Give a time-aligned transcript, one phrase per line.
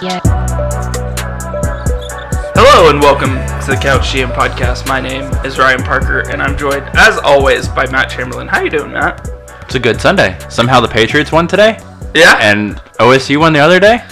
[0.00, 0.20] GM.
[2.54, 3.30] Hello and welcome
[3.64, 4.86] to the Couch GM podcast.
[4.86, 8.48] My name is Ryan Parker, and I'm joined, as always, by Matt Chamberlain.
[8.48, 9.28] How you doing, Matt?
[9.62, 10.38] It's a good Sunday.
[10.48, 11.78] Somehow the Patriots won today,
[12.14, 14.02] Yeah, and OSU won the other day.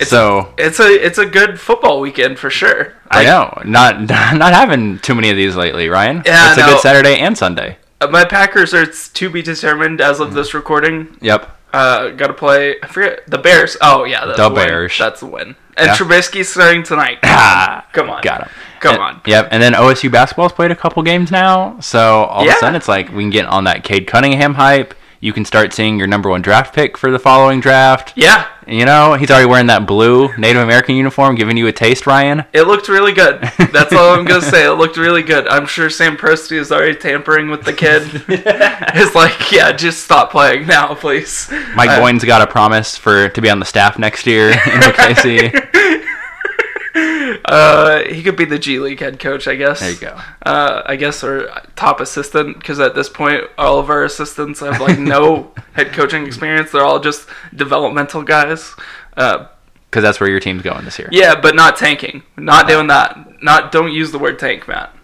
[0.00, 2.94] so it's a it's a good football weekend for sure.
[3.10, 6.22] I know not not having too many of these lately, Ryan.
[6.26, 7.78] Yeah, it's a good Saturday and Sunday.
[8.00, 11.16] Uh, My Packers are to be determined as of this recording.
[11.20, 11.56] Yep.
[11.72, 12.76] Uh, got to play.
[12.82, 13.76] I forget the Bears.
[13.80, 14.54] Oh yeah, that's The win.
[14.54, 14.98] Bears.
[14.98, 15.56] That's the win.
[15.76, 15.96] And Yeah.
[15.96, 17.18] Trubisky's starting tonight.
[17.24, 18.48] Ah, Come on, got him.
[18.80, 19.20] Come And- on.
[19.26, 19.48] Yep.
[19.52, 22.50] And then OSU basketball's played a couple games now, so all Yeah.
[22.52, 24.94] of a sudden it's like we can get on that Cade Cunningham hype.
[25.22, 28.14] You can start seeing your number one draft pick for the following draft.
[28.16, 32.06] Yeah, You know, he's already wearing that blue Native American uniform, giving you a taste,
[32.06, 32.44] Ryan.
[32.54, 33.42] it looked really good.
[33.70, 34.66] That's all I'm gonna say.
[34.66, 35.46] It looked really good.
[35.46, 38.02] I'm sure Sam Presti is already tampering with the kid.
[38.92, 41.48] It's like, yeah, just stop playing now, please.
[41.74, 44.56] Mike Uh, Boynton's got a promise for to be on the staff next year in
[44.56, 45.68] OKC.
[47.52, 49.80] Uh, he could be the G League head coach, I guess.
[49.80, 50.18] There you go.
[50.42, 54.80] Uh, I guess or top assistant because at this point, all of our assistants have
[54.80, 56.70] like no head coaching experience.
[56.70, 58.74] They're all just developmental guys.
[59.16, 59.48] Uh,
[59.90, 61.08] Because that's where your team's going this year.
[61.10, 62.22] yeah, but not tanking.
[62.36, 63.42] Not doing that.
[63.42, 64.94] Not don't use the word tank, Matt.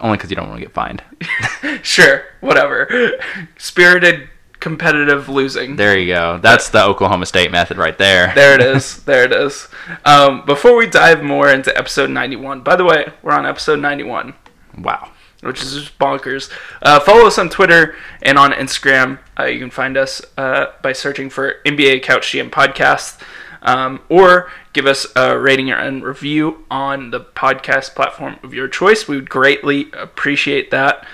[0.00, 1.02] Only because you don't want to get fined.
[1.82, 2.88] Sure, whatever.
[3.56, 4.28] Spirited,
[4.62, 5.76] competitive losing.
[5.76, 6.38] There you go.
[6.40, 8.32] That's the Oklahoma State method right there.
[8.34, 9.02] There it is.
[9.04, 9.68] There it is.
[10.04, 14.32] Um, before we dive more into episode 91, by the way, we're on episode 91.
[14.78, 15.10] Wow.
[15.42, 16.50] which is just bonkers.
[16.80, 19.18] Uh, follow us on Twitter and on Instagram.
[19.38, 23.20] Uh, you can find us uh, by searching for NBA Couch GM Podcast,
[23.62, 29.08] um, or give us a rating and review on the podcast platform of your choice.
[29.08, 31.04] We would greatly appreciate that.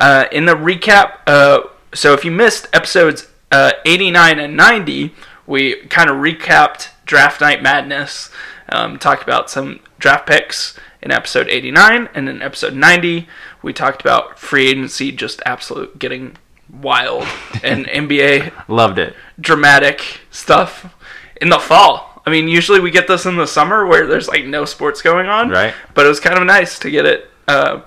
[0.00, 1.60] Uh, in the recap, uh,
[1.94, 5.14] so if you missed episodes uh, 89 and 90,
[5.46, 8.30] we kind of recapped Draft Night Madness,
[8.68, 13.28] um, talked about some draft picks in episode 89, and in episode 90,
[13.62, 16.36] we talked about free agency just absolute getting
[16.68, 17.22] wild
[17.62, 19.14] and NBA Loved it.
[19.40, 20.92] dramatic stuff
[21.40, 22.22] in the fall.
[22.26, 25.28] I mean, usually we get this in the summer where there's like no sports going
[25.28, 25.74] on, Right.
[25.94, 27.82] But it was kind of nice to get it, uh,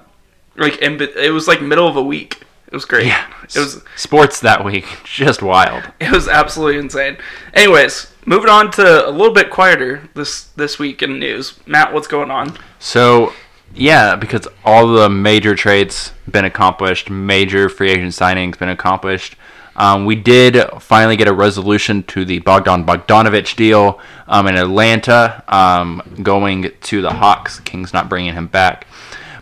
[0.56, 2.41] like in, it was like middle of a week.
[2.72, 3.07] It was great.
[3.07, 3.25] Yeah.
[3.44, 4.85] It was Sports that week.
[5.03, 5.84] Just wild.
[6.00, 7.18] it was absolutely insane.
[7.53, 11.59] Anyways, moving on to a little bit quieter this this week in news.
[11.66, 12.56] Matt, what's going on?
[12.78, 13.34] So,
[13.74, 19.36] yeah, because all the major trades been accomplished, major free agent signings been accomplished.
[19.75, 25.44] Um, we did finally get a resolution to the Bogdan Bogdanovich deal um, in Atlanta,
[25.47, 27.62] um, going to the Hawks.
[27.62, 28.86] Kings not bringing him back.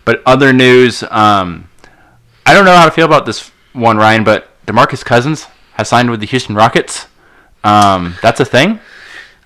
[0.05, 1.67] But other news, um,
[2.47, 6.09] I don't know how to feel about this one, Ryan, but DeMarcus Cousins has signed
[6.09, 7.07] with the Houston Rockets.
[7.61, 8.79] Um, that's a thing.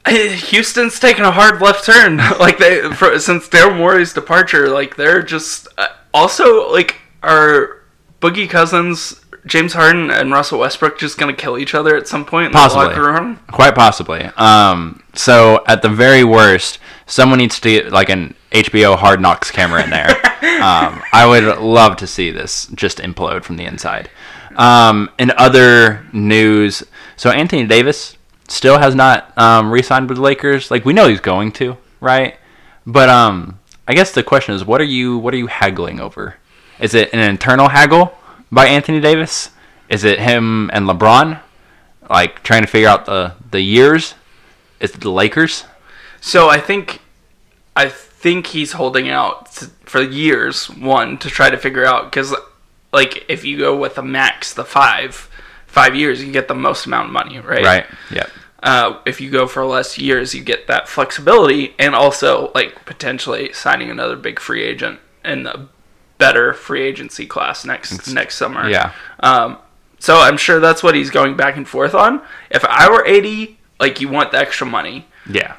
[0.08, 2.18] Houston's taking a hard left turn.
[2.40, 7.82] like they for, since Daryl Morey's departure, like they're just uh, also like are
[8.20, 12.48] Boogie Cousins, James Harden, and Russell Westbrook just gonna kill each other at some point
[12.48, 12.84] in Possibly.
[12.84, 13.40] the locker room?
[13.48, 14.26] Quite possibly.
[14.38, 19.52] Um, so at the very worst, someone needs to get like an HBO Hard Knocks
[19.52, 20.10] camera in there.
[20.62, 24.10] um, I would love to see this just implode from the inside.
[24.56, 26.84] Um, in other news,
[27.16, 28.18] so Anthony Davis
[28.48, 30.70] still has not um, re-signed with the Lakers.
[30.70, 32.38] Like we know he's going to, right?
[32.86, 36.36] But um, I guess the question is, what are you what are you haggling over?
[36.80, 38.14] Is it an internal haggle
[38.52, 39.50] by Anthony Davis?
[39.88, 41.40] Is it him and LeBron?
[42.12, 44.14] like trying to figure out the the years.
[44.80, 45.64] Is it the Lakers?
[46.20, 47.02] So I think,
[47.76, 47.88] I
[48.22, 50.70] think he's holding out to, for years.
[50.70, 52.34] One to try to figure out because,
[52.94, 55.30] like, if you go with the max, the five,
[55.68, 57.64] five years, you get the most amount of money, right?
[57.66, 57.86] Right.
[58.12, 58.30] Yep.
[58.64, 63.52] Uh, if you go for less years, you get that flexibility, and also like potentially
[63.54, 65.68] signing another big free agent in the
[66.20, 68.70] better free agency class next next summer.
[68.70, 68.94] Yeah.
[69.22, 69.58] Um,
[69.98, 72.22] so I'm sure that's what he's going back and forth on.
[72.52, 75.56] If I were AD, like you want the extra money, Yeah.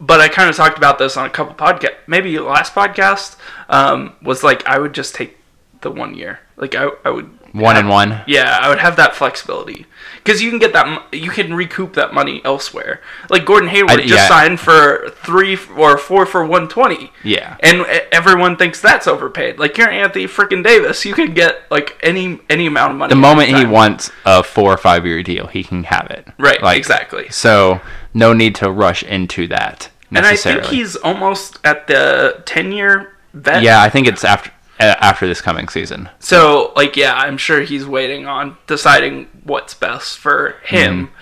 [0.00, 3.36] But I kind of talked about this on a couple podcast, maybe last podcast,
[3.68, 5.36] um, was like I would just take
[5.80, 6.40] the one year.
[6.56, 8.20] Like I, I would One have- and one.
[8.26, 9.86] Yeah, I would have that flexibility
[10.24, 13.00] because you can get that, you can recoup that money elsewhere.
[13.30, 14.26] Like Gordon Hayward I- just yeah.
[14.28, 17.12] signed for three or four for one twenty.
[17.22, 17.56] Yeah.
[17.60, 19.58] and everyone thinks that's overpaid.
[19.60, 23.10] Like you're Anthony freaking Davis, you can get like any any amount of money.
[23.10, 26.26] The moment he wants a four or five year deal, he can have it.
[26.38, 27.28] Right, Like, exactly.
[27.30, 27.80] So
[28.14, 33.16] no need to rush into that And I think he's almost at the ten year
[33.34, 33.62] vet.
[33.62, 34.50] yeah, I think it's after
[34.80, 36.08] after this coming season.
[36.20, 41.08] So, like, yeah, I'm sure he's waiting on deciding what's best for him.
[41.08, 41.14] Mm-hmm.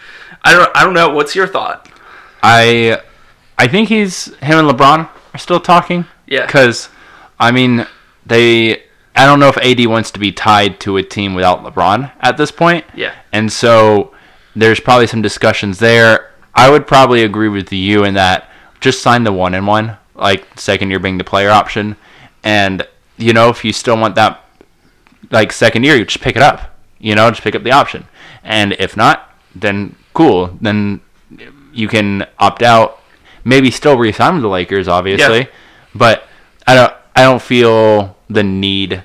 [0.45, 1.09] I don't, I don't know.
[1.11, 1.89] What's your thought?
[2.43, 3.01] I
[3.59, 6.05] I think he's him and LeBron are still talking.
[6.27, 6.47] Yeah.
[6.47, 6.89] Because,
[7.41, 7.87] I mean,
[8.25, 8.83] they.
[9.19, 12.37] I don't know if AD wants to be tied to a team without LeBron at
[12.37, 12.85] this point.
[12.95, 13.15] Yeah.
[13.33, 14.13] And so
[14.55, 16.33] there's probably some discussions there.
[16.57, 18.51] I would probably agree with you in that
[18.81, 21.97] just sign the one and one, like second year being the player option.
[22.43, 22.87] And,
[23.19, 24.43] you know, if you still want that
[25.31, 26.75] like second year, you just pick it up.
[26.99, 28.07] You know, just pick up the option.
[28.43, 30.57] And if not, then cool.
[30.61, 31.01] Then
[31.73, 33.01] you can opt out.
[33.45, 35.41] Maybe still re-sign with the Lakers, obviously.
[35.41, 35.47] Yeah.
[35.95, 36.25] But
[36.67, 36.93] I don't.
[37.15, 39.03] I don't feel the need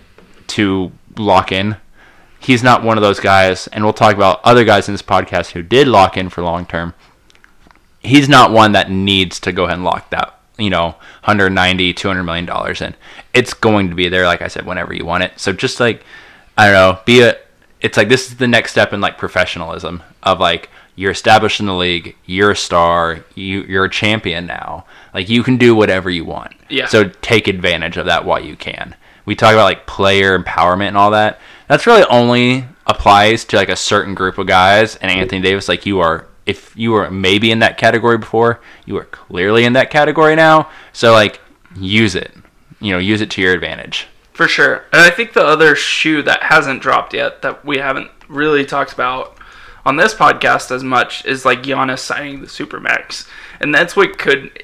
[0.47, 1.77] to lock in.
[2.39, 5.51] He's not one of those guys, and we'll talk about other guys in this podcast
[5.51, 6.93] who did lock in for long term.
[8.01, 10.87] He's not one that needs to go ahead and lock that, you know,
[11.23, 12.95] 190, 200 million dollars in.
[13.33, 15.39] It's going to be there, like I said, whenever you want it.
[15.39, 16.03] So just like,
[16.57, 17.37] I don't know, be a.
[17.79, 21.65] It's like this is the next step in like professionalism of like you're established in
[21.65, 24.85] the league, you're a star, you you're a champion now.
[25.13, 26.53] Like you can do whatever you want.
[26.69, 26.87] Yeah.
[26.87, 28.95] So take advantage of that while you can.
[29.25, 31.39] We talk about like player empowerment and all that.
[31.67, 34.95] That's really only applies to like a certain group of guys.
[34.97, 38.97] And Anthony Davis, like you are, if you were maybe in that category before, you
[38.97, 40.69] are clearly in that category now.
[40.93, 41.39] So like
[41.75, 42.33] use it.
[42.79, 44.07] You know, use it to your advantage.
[44.33, 44.85] For sure.
[44.91, 48.93] And I think the other shoe that hasn't dropped yet that we haven't really talked
[48.93, 49.37] about
[49.85, 53.27] on this podcast as much is like Giannis signing the Supermax.
[53.59, 54.63] And that's what could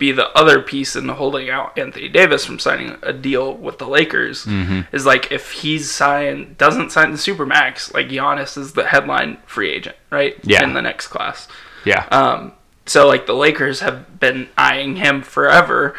[0.00, 3.86] be the other piece in holding out Anthony Davis from signing a deal with the
[3.86, 4.46] Lakers.
[4.46, 4.94] Mm-hmm.
[4.96, 9.70] Is like if he's sign doesn't sign the Supermax, like Giannis is the headline free
[9.70, 10.36] agent, right?
[10.42, 10.64] Yeah.
[10.64, 11.46] In the next class.
[11.84, 12.06] Yeah.
[12.10, 12.54] Um,
[12.86, 15.94] so like the Lakers have been eyeing him forever.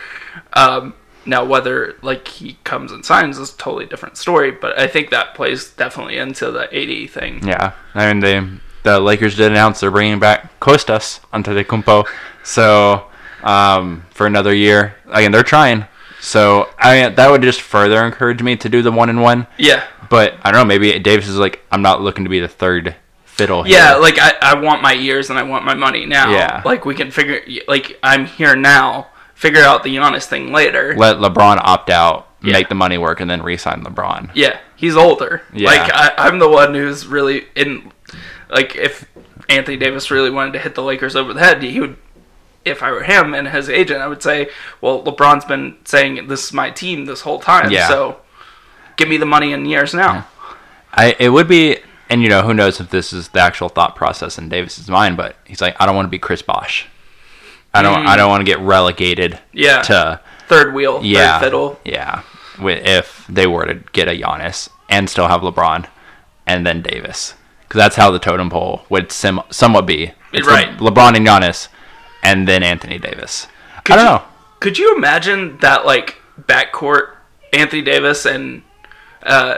[0.52, 0.96] Um,
[1.26, 5.12] now whether like he comes and signs is a totally different story, but I think
[5.12, 7.48] that plays definitely into the AD thing.
[7.48, 12.08] Yeah, I mean they the Lakers did announce they're bringing back Kostas Antetokounmpo,
[12.44, 13.11] so
[13.44, 14.96] um, for another year.
[15.10, 15.86] Again, they're trying.
[16.20, 19.48] So I mean, that would just further encourage me to do the one and one.
[19.58, 19.84] Yeah.
[20.10, 20.66] But I don't know.
[20.66, 22.96] Maybe Davis is like I'm not looking to be the third
[23.26, 23.64] fiddle.
[23.64, 23.78] Here.
[23.78, 26.32] Yeah, like I, I want my years and I want my money now.
[26.32, 26.62] Yeah.
[26.66, 29.08] Like we can figure like I'm here now.
[29.34, 30.94] Figure out the Giannis thing later.
[30.96, 32.52] let LeBron opt out, Yeah.
[32.54, 34.30] make the money work, and then re-sign LeBron.
[34.36, 35.42] Yeah, he's older.
[35.52, 35.66] Yeah.
[35.70, 37.92] Like I, I'm the one who's really in.
[38.52, 39.08] Like if
[39.50, 41.98] Anthony Davis really wanted to hit the Lakers over the head, he would.
[42.64, 44.50] If I were him and his agent, I would say,
[44.82, 47.88] "Well, LeBron's been saying this is my team this whole time, Yeah.
[47.88, 48.18] so
[48.98, 50.28] give me the money in years now."
[50.94, 51.78] I it would be,
[52.10, 55.18] and you know who knows if this is the actual thought process in Davis's mind,
[55.18, 56.86] but he's like, I don't want to be Chris Bosh.
[57.74, 58.06] I don't.
[58.06, 58.32] I don't mm.
[58.32, 61.80] want to get relegated Yeah, to third wheel, yeah, third fiddle.
[61.86, 62.22] yeah.
[62.60, 65.88] If they were to get a Giannis and still have LeBron,
[66.46, 67.34] and then Davis,
[67.64, 70.12] because that's how the totem pole would sim- somewhat be.
[70.34, 70.78] It's Le- Right.
[70.78, 71.70] LeBron and Giannis,
[72.24, 73.48] and then Anthony Davis.
[73.84, 74.24] Could I don't you- know.
[74.60, 77.16] Could you imagine that like backcourt,
[77.52, 78.62] Anthony Davis and
[79.24, 79.58] uh,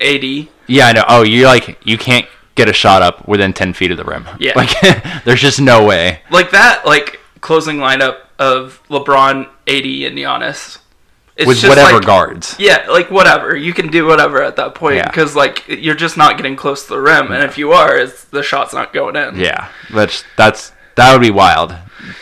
[0.00, 0.24] AD?
[0.66, 1.04] Yeah, I know.
[1.06, 2.26] Oh, you like you can't
[2.56, 4.26] get a shot up within ten feet of the rim.
[4.40, 4.52] Yeah.
[4.56, 4.70] like
[5.24, 6.20] there's just no way.
[6.30, 10.78] like that like closing lineup of LeBron, AD, and Giannis.
[11.36, 12.56] It's With just whatever like, guards.
[12.58, 15.06] Yeah, like whatever you can do whatever at that point Yeah.
[15.06, 18.24] because like you're just not getting close to the rim, and if you are, it's
[18.24, 19.36] the shot's not going in.
[19.36, 21.74] Yeah, that's that's that would be wild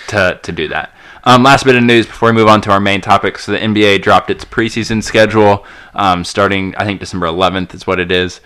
[0.08, 0.94] to to do that.
[1.24, 3.38] Um, last bit of news before we move on to our main topic.
[3.38, 8.00] So the NBA dropped its preseason schedule, um, starting I think December 11th is what
[8.00, 8.40] it is.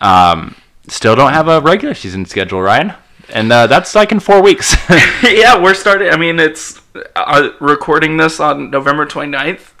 [0.00, 0.54] Um,
[0.88, 2.94] still don't have a regular season schedule, Ryan,
[3.32, 4.76] and uh, that's like in four weeks.
[5.22, 6.10] yeah, we're starting.
[6.10, 6.80] I mean, it's
[7.16, 9.72] uh, recording this on November 29th.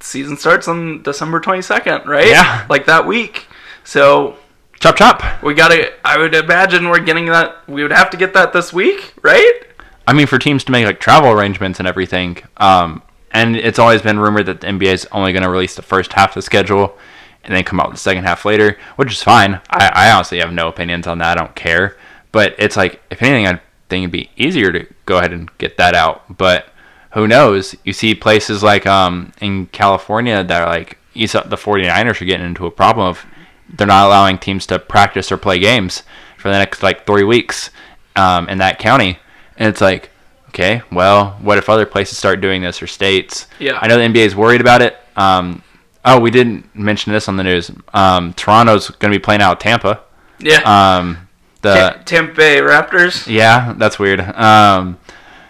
[0.00, 2.26] Season starts on December 22nd, right?
[2.26, 2.66] Yeah.
[2.68, 3.46] like that week.
[3.84, 4.36] So
[4.80, 5.42] chop chop.
[5.42, 5.92] we gotta.
[6.04, 7.68] I would imagine we're getting that.
[7.68, 9.62] We would have to get that this week, right?
[10.06, 12.38] I mean, for teams to make like travel arrangements and everything.
[12.56, 15.82] Um, and it's always been rumored that the NBA is only going to release the
[15.82, 16.96] first half of the schedule
[17.42, 19.60] and then come out with the second half later, which is fine.
[19.70, 21.36] I, I honestly have no opinions on that.
[21.36, 21.96] I don't care.
[22.32, 25.76] But it's like, if anything, I think it'd be easier to go ahead and get
[25.76, 26.36] that out.
[26.36, 26.68] But
[27.12, 27.74] who knows?
[27.84, 32.24] You see places like um, in California that are like, you saw the 49ers are
[32.24, 33.24] getting into a problem of
[33.68, 36.02] they're not allowing teams to practice or play games
[36.38, 37.70] for the next like three weeks
[38.16, 39.18] um, in that county.
[39.56, 40.10] And it's like,
[40.48, 43.46] okay, well, what if other places start doing this or states?
[43.58, 43.78] Yeah.
[43.80, 44.96] I know the NBA is worried about it.
[45.16, 45.62] Um,
[46.04, 47.70] oh, we didn't mention this on the news.
[47.92, 50.00] Um, Toronto's going to be playing out Tampa.
[50.38, 50.60] Yeah.
[50.98, 51.28] Um,
[51.62, 53.26] the Ta- Tampa Bay Raptors.
[53.26, 54.20] yeah, that's weird.
[54.20, 54.98] Um,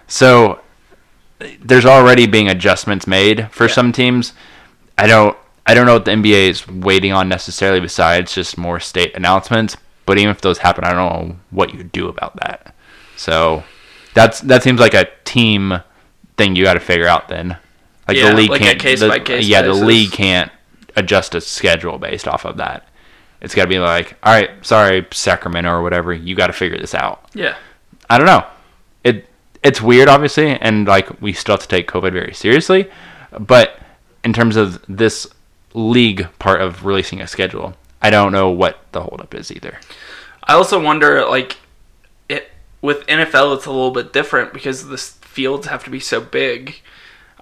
[0.07, 0.61] so
[1.61, 3.73] there's already being adjustments made for Yeah.
[3.75, 4.33] some teams.
[4.97, 8.79] I don't I don't know what the NBA is waiting on necessarily besides just more
[8.79, 9.77] state announcements.
[10.07, 12.75] But even if those happen, I don't know what you do about that.
[13.17, 13.65] So
[14.15, 15.81] That's that seems like a team
[16.37, 17.57] thing you got to figure out then.
[18.09, 18.79] Like Yeah, the league like can't.
[18.81, 20.51] case the- by case yeah, the league can't
[20.97, 22.89] adjust a schedule based off of that.
[23.41, 26.13] It's got to be like, all right, sorry, Sacramento or whatever.
[26.15, 27.29] You got to figure this out.
[27.35, 27.57] Yeah.
[28.09, 28.47] I don't know.
[29.03, 29.27] It
[29.63, 32.91] it's weird, obviously, and like we still have to take COVID very seriously.
[33.39, 33.79] But
[34.23, 35.27] in terms of this
[35.75, 39.79] league part of releasing a schedule, I don't know what the holdup is either.
[40.45, 41.57] I also wonder, like,
[42.85, 46.81] with NFL, it's a little bit different because the fields have to be so big.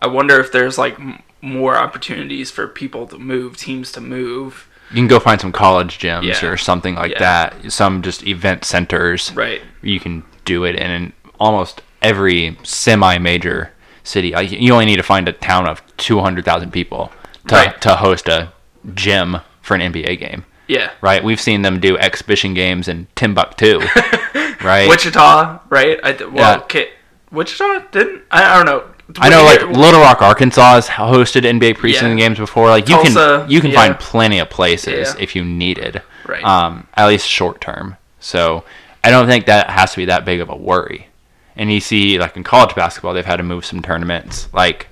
[0.00, 4.68] I wonder if there's like m- more opportunities for people to move, teams to move.
[4.90, 6.46] You can go find some college gyms Yeah.
[6.48, 7.18] or something like Yeah.
[7.18, 7.72] that.
[7.72, 9.32] Some just event centers.
[9.34, 9.60] Right.
[9.82, 13.72] You can do it in almost every semi-major
[14.04, 14.32] city.
[14.32, 17.10] Like, you only need to find a town of two hundred thousand people
[17.48, 17.80] to Right.
[17.80, 18.52] to host a
[18.94, 20.44] gym for an NBA game.
[20.68, 20.90] Yeah.
[21.00, 21.22] right?
[21.22, 23.80] We've seen them do exhibition games in Timbuktu,
[24.64, 24.88] right?
[24.88, 25.98] Wichita, right?
[26.02, 26.56] I well, Yeah.
[26.62, 26.90] okay.
[27.30, 28.22] Wichita didn't.
[28.30, 28.84] I, I don't know.
[29.18, 32.28] I know, like Little Rock, Arkansas has hosted NBA preseason Yeah.
[32.28, 32.68] games before.
[32.70, 33.76] Like you Tulsa, can you can yeah.
[33.76, 35.22] find plenty of places Yeah.
[35.22, 36.42] if you needed, Right.
[36.42, 37.96] Um, at least short term.
[38.20, 38.64] So
[39.04, 41.08] I don't think that has to be that big of a worry.
[41.56, 44.86] And you see, like in college basketball, they've had to move some tournaments, like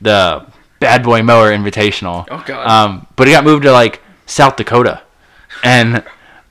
[0.00, 0.44] the
[0.80, 2.26] Bad Boy Mower Invitational.
[2.30, 2.66] Oh, God.
[2.66, 5.02] Um, but it got moved to like South Dakota,
[5.62, 6.02] and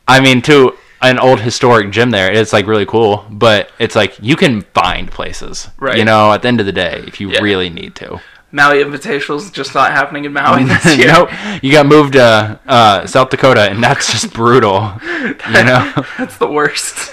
[0.07, 2.31] I mean to an old historic gym there.
[2.31, 5.97] It's like really cool, but it's like you can find places, Right.
[5.97, 7.41] You know, at the end of the day, if you Yeah.
[7.41, 8.19] really need to.
[8.55, 11.07] Maui Invitational's just not happening in Maui this year.
[11.07, 11.29] nope,
[11.63, 14.93] you got moved to uh, South Dakota, and that's just brutal.
[15.03, 16.95] You know, That's the worst.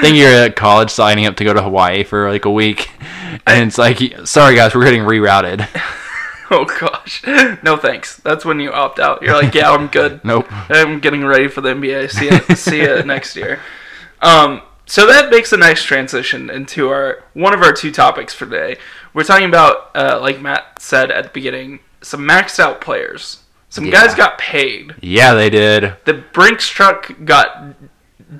[0.00, 2.90] think you're at college signing up to go to Hawaii for like a week,
[3.46, 5.66] and it's like, sorry guys, we're getting rerouted.
[6.50, 7.22] oh gosh,
[7.62, 8.16] no thanks.
[8.18, 9.22] That's when you opt out.
[9.22, 10.24] You're like, yeah, I'm good.
[10.24, 10.46] Nope.
[10.70, 12.10] I'm getting ready for the NBA.
[12.10, 13.60] See ya, see ya next year.
[14.22, 18.46] Um, so that makes a nice transition into our one of our two topics for
[18.46, 18.76] today.
[19.14, 23.42] We're talking about, uh, like Matt said at the beginning, some maxed out players.
[23.68, 23.92] Some Yeah.
[24.06, 24.94] guys got paid.
[25.00, 25.94] Yeah, they did.
[26.04, 27.74] The Brinks truck got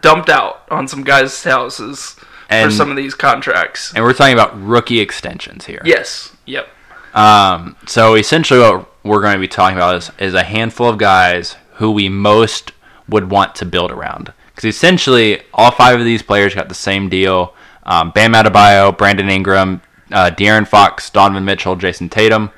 [0.01, 2.17] dumped out on some guys' houses
[2.49, 3.93] for some of these contracts.
[3.95, 5.83] And we're talking about rookie extensions here.
[5.85, 6.33] Yes.
[6.47, 6.69] Yep.
[7.17, 10.99] Um, so essentially, what we're going to be talking about is, is a handful of
[10.99, 12.73] guys who we most
[13.09, 14.33] would want to build around.
[14.55, 17.55] Because essentially, all five of these players got the same deal:
[17.85, 19.81] um, Bam Adebayo, Brandon Ingram,
[20.13, 22.51] uh, De'Aaron Fox, Donovan Mitchell, Jayson Tatum.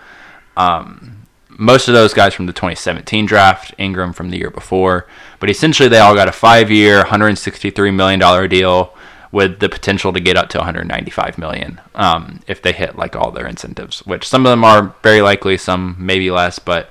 [0.57, 5.07] Um, most of those guys from the 2017 draft, Ingram from the year before.
[5.41, 8.95] But essentially, they all got a five-year, 163 million dollar deal
[9.31, 13.31] with the potential to get up to 195 million um, if they hit like all
[13.31, 14.01] their incentives.
[14.07, 16.91] Which some of them are very likely, some maybe less, but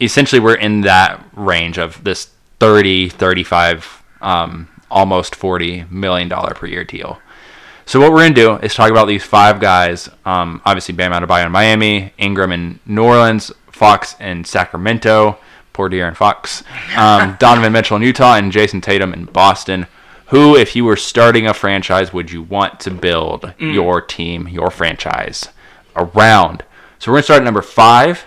[0.00, 6.66] essentially we're in that range of this 30, 35, um, almost 40 million dollar per
[6.66, 7.18] year deal.
[7.84, 10.08] So what we're gonna do is talk about these five guys.
[10.24, 15.38] Um, obviously, Bam Adebayo in Miami, Ingram in New Orleans, Fox in Sacramento,
[15.72, 16.62] poor De'Aaron Fox,
[16.96, 19.86] um, Donovan Mitchell in Utah, and Jayson Tatum in Boston.
[20.32, 23.74] Who, if you were starting a franchise, would you want to build mm.
[23.74, 25.48] your team, your franchise
[25.94, 26.64] around?
[26.98, 28.24] So we're gonna start at number five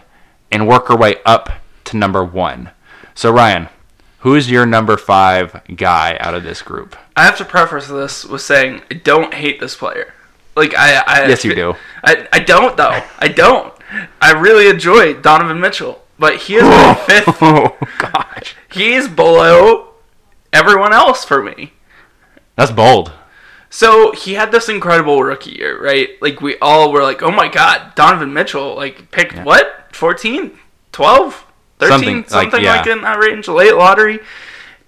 [0.51, 1.49] and work our way up
[1.85, 2.69] to number one.
[3.15, 3.69] So Ryan,
[4.19, 6.95] who's your number five guy out of this group?
[7.15, 10.13] I have to preface this with saying I don't hate this player.
[10.55, 11.73] Like I, I Yes, you do.
[12.03, 13.01] I, I don't though.
[13.17, 13.73] I don't.
[14.21, 17.41] I really enjoy Donovan Mitchell, but he is my fifth.
[17.41, 19.93] Oh gosh, He's below
[20.53, 21.71] everyone else for me.
[22.55, 23.11] That's bold.
[23.69, 26.09] So he had this incredible rookie year, right?
[26.21, 29.89] Like we all were like, "Oh my god, Donovan Mitchell like picked what?
[29.91, 30.51] 14,
[30.91, 31.45] 12,
[31.79, 32.77] 13, Something something, like- yeah.
[32.77, 34.19] like in that range, late lottery."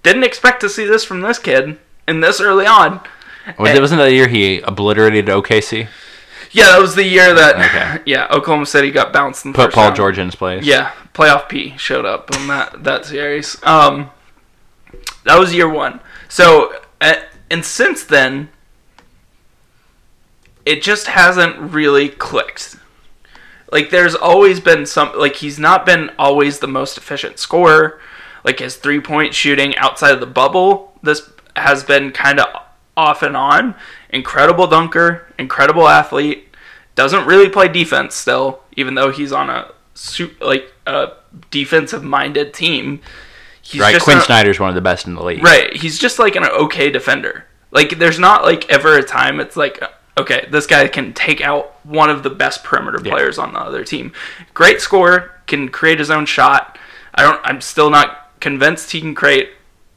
[0.02, 3.00] Didn't expect to see this from this kid and this early on.
[3.58, 5.88] Was it wasn't that year he obliterated OKC?
[6.50, 8.02] Yeah, that was the year that Okay.
[8.10, 9.96] yeah, Oklahoma City got bounced in the Put Paul round.
[9.96, 10.64] George in his place.
[10.64, 13.62] Yeah, playoff P showed up on that that series.
[13.64, 14.10] Um,
[15.24, 16.00] that was year one.
[16.28, 17.14] So uh,
[17.50, 18.50] and since then,
[20.64, 22.76] it just hasn't really clicked.
[23.70, 28.00] Like there's always been some like he's not been always the most efficient scorer.
[28.44, 32.46] Like his three point shooting outside of the bubble, this has been kind of
[32.96, 33.74] off and on.
[34.10, 36.48] Incredible dunker, incredible athlete.
[36.94, 39.72] Doesn't really play defense still, even though he's on a
[40.40, 41.12] like a
[41.50, 43.00] defensive minded team.
[43.70, 44.00] He's Right.
[44.00, 45.42] Quin not- Snyder's one of the best in the league.
[45.44, 45.74] Right.
[45.76, 47.44] He's just like an okay defender.
[47.70, 49.82] Like there's not like ever a time it's like
[50.16, 53.12] okay, this guy can take out one of the best perimeter Yeah.
[53.12, 54.12] players on the other team.
[54.52, 56.76] Great scorer, can create his own shot.
[57.14, 59.50] I don't I'm still not convinced he can create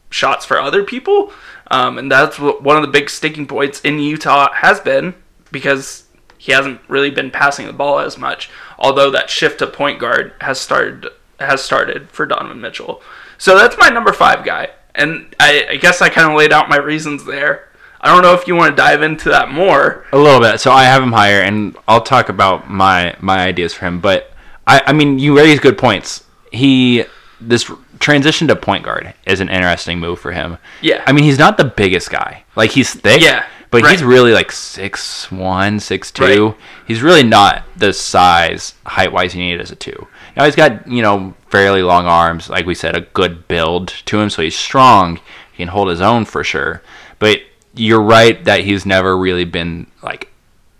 [0.09, 1.31] shots for other people.
[1.71, 5.13] Um, and that's what one of the big sticking points in Utah has been
[5.51, 6.03] because
[6.37, 8.49] he hasn't really been passing the ball as much.
[8.77, 11.07] Although that shift to point guard has started
[11.39, 13.01] has started for Donovan Mitchell.
[13.41, 14.69] So that's my number five guy.
[14.93, 17.69] And I, I guess I kind of laid out my reasons there.
[17.99, 20.05] I don't know if you want to dive into that more.
[20.13, 20.59] A little bit.
[20.59, 23.99] So I have him higher, and I'll talk about my my ideas for him.
[23.99, 24.31] But
[24.67, 26.23] I, I mean, you raise good points.
[26.51, 27.05] He
[27.39, 30.59] this transition to point guard is an interesting move for him.
[30.81, 31.03] Yeah.
[31.07, 32.43] I mean, he's not the biggest guy.
[32.55, 33.21] Like he's thick.
[33.23, 36.49] Yeah, But he's really like six one, six two.
[36.49, 36.57] Right.
[36.87, 40.07] He's really not the size height wise you need as a two.
[40.37, 44.19] Now he's got you know fairly long arms, like we said, a good build to
[44.19, 45.17] him, so he's strong.
[45.51, 46.81] He can hold his own for sure.
[47.19, 47.41] But
[47.73, 50.29] you're right that he's never really been like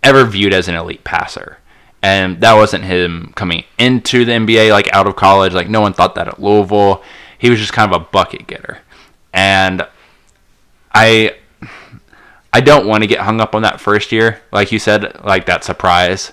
[0.02, 1.58] ever viewed as an elite passer.
[2.02, 5.52] And that wasn't him coming into the NBA, like out of college.
[5.52, 7.02] Like no one thought that at Louisville.
[7.38, 8.78] He was just kind of a bucket getter.
[9.32, 9.86] And
[10.92, 11.36] I
[12.52, 15.46] I don't want to get hung up on that first year, like you said, like
[15.46, 16.32] that surprise.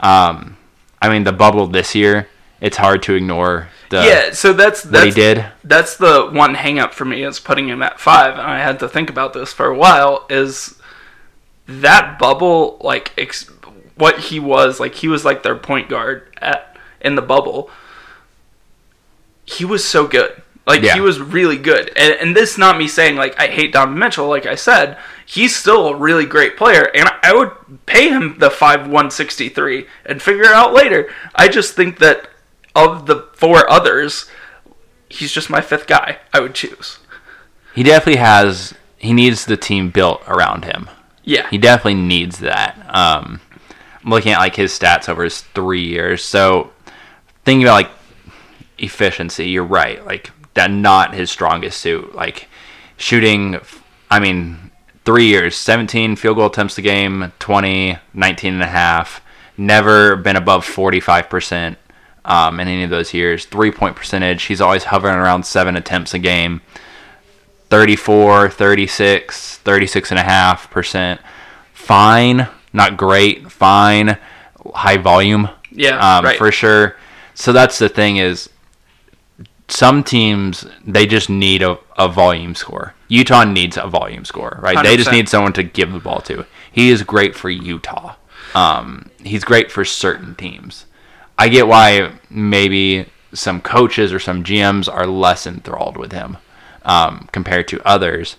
[0.00, 0.56] Um,
[1.02, 2.28] I mean, the bubble this year,
[2.60, 5.44] it's hard to ignore the yeah, so that's what he did.
[5.62, 8.78] that's the one hang up for me is putting him at five and i had
[8.78, 10.74] to think about this for a while is
[11.66, 13.50] that bubble like ex-
[13.96, 17.70] what he was like he was like their point guard at in the bubble
[19.44, 20.94] he was so good like Yeah.
[20.94, 24.28] he was really good and, and this not me saying like i hate donovan mitchell
[24.28, 27.52] like i said he's still a really great player and i would
[27.86, 32.28] pay him the 5 163 and figure it out later i just think that
[32.76, 34.26] of the four others
[35.08, 36.98] he's just my fifth guy I would choose.
[37.74, 38.74] He definitely has.
[38.98, 40.88] He needs the team built around him.
[41.24, 41.48] Yeah.
[41.50, 42.76] He definitely needs that.
[42.88, 43.40] Um,
[44.02, 46.24] I'm looking at like his stats over his three years.
[46.24, 46.72] So
[47.44, 47.90] thinking about like
[48.78, 50.04] efficiency, you're right.
[50.06, 52.14] Like that, not his strongest suit.
[52.14, 52.48] Like
[52.96, 53.60] shooting.
[54.10, 54.70] I mean,
[55.04, 59.20] three years, 17 field goal attempts a game, 20, 19 and a half.
[59.58, 61.78] Never been above 45 percent
[62.26, 63.46] um, in any of those years.
[63.46, 64.44] Three point percentage.
[64.44, 66.60] He's always hovering around seven attempts a game.
[67.70, 71.20] 34, 36, 36 and a half percent.
[71.72, 73.50] Fine, not great.
[73.50, 74.18] Fine,
[74.74, 75.48] high volume.
[75.70, 76.38] Yeah, um, right.
[76.38, 76.96] for sure.
[77.34, 78.48] So that's the thing is,
[79.68, 82.94] some teams they just need a, a volume score.
[83.08, 84.82] Utah needs a volume score, right?
[84.82, 86.46] They just need someone to give the ball to.
[86.72, 88.14] He is great for Utah.
[88.54, 90.86] Um, he's great for certain teams.
[91.38, 96.38] I get why maybe some coaches or some GMs are less enthralled with him
[96.84, 98.36] um, compared to others.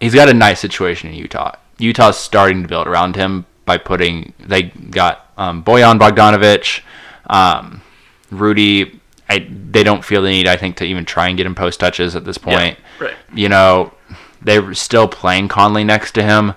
[0.00, 1.56] He's got a nice situation in Utah.
[1.78, 6.82] Utah's starting to build around him by putting they got um, Bojan Bogdanovich,
[7.26, 7.82] um,
[8.30, 9.00] Rudy.
[9.28, 11.78] I, they don't feel the need, I think, to even try and get him post
[11.78, 12.76] touches at this point.
[12.98, 13.14] right.
[13.32, 13.94] You know,
[14.42, 16.54] they're still playing Conley next to him.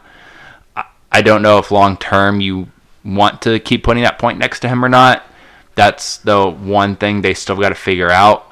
[0.75, 2.69] I, I don't know if long term you
[3.05, 5.23] want to keep putting that point next to him or not.
[5.75, 8.51] That's the one thing they still got to figure out.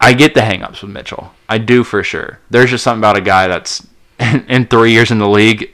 [0.00, 1.32] I get the hangups with Mitchell.
[1.48, 2.40] I do for sure.
[2.50, 3.86] There's just something about a guy that's
[4.18, 5.70] in three years in the league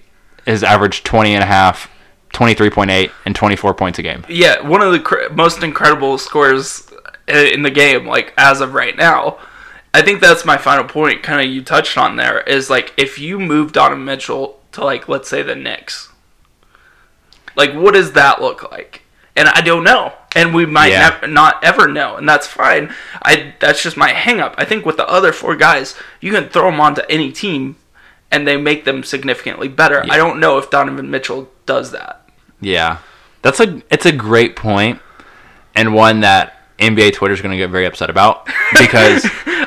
[0.46, 1.90] has averaged 20 and a half,
[2.32, 4.24] 23.8, and 24 points a game.
[4.28, 6.90] Yeah, one of the cr- most incredible scores
[7.28, 9.38] uh, in the game, like as of right now.
[9.94, 11.22] I think that's my final point.
[11.22, 15.08] Kind of you touched on there is like if you move Donovan Mitchell to like
[15.08, 16.10] let's say the Knicks,
[17.56, 19.02] like what does that look like?
[19.38, 21.16] And I don't know, and we might Yeah.
[21.20, 22.92] nev- not ever know, and that's fine.
[23.22, 24.54] I that's just my hangup.
[24.58, 27.76] I think with the other four guys, you can throw them onto any team,
[28.32, 30.02] and they make them significantly better.
[30.04, 30.14] Yeah.
[30.14, 32.28] I don't know if Donovan Mitchell does that.
[32.60, 32.98] Yeah,
[33.42, 35.00] that's a it's a great point,
[35.76, 38.46] and one that NBA Twitter is going to get very upset about
[38.78, 39.24] because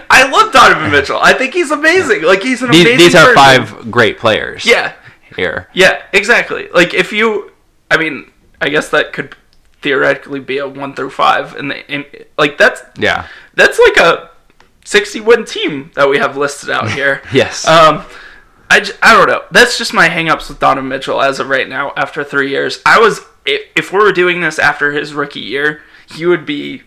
[0.09, 1.19] I love Donovan Mitchell.
[1.21, 2.23] I think he's amazing.
[2.23, 2.97] Like he's an these, amazing.
[2.97, 3.35] these are person.
[3.35, 4.65] five great players.
[4.65, 4.91] Yeah,
[5.37, 5.69] here.
[5.73, 6.67] yeah, exactly.
[6.73, 7.51] Like if you,
[7.89, 8.29] I mean,
[8.59, 9.35] I guess that could
[9.81, 11.73] theoretically be a one through five, and
[12.37, 13.27] like that's Yeah.
[13.55, 14.29] that's like a
[14.85, 17.21] sixty win team that we have listed out here.
[17.33, 17.67] Yes.
[17.67, 18.03] Um,
[18.69, 19.43] I, j- I don't know.
[19.51, 21.91] That's just my hangups with Donovan Mitchell as of right now.
[21.97, 25.81] After three years, I was if, if we were doing this after his rookie year,
[26.09, 26.83] he would be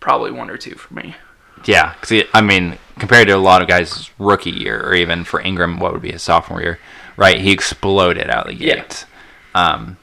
[0.00, 1.16] probably one or two for me.
[1.64, 5.40] Yeah, because I mean, compared to a lot of guys' rookie year, or even for
[5.40, 6.78] Ingram, what would be his sophomore year,
[7.16, 7.40] right?
[7.40, 8.74] He exploded out of the Yeah.
[8.76, 9.06] gate,
[9.54, 9.96] um,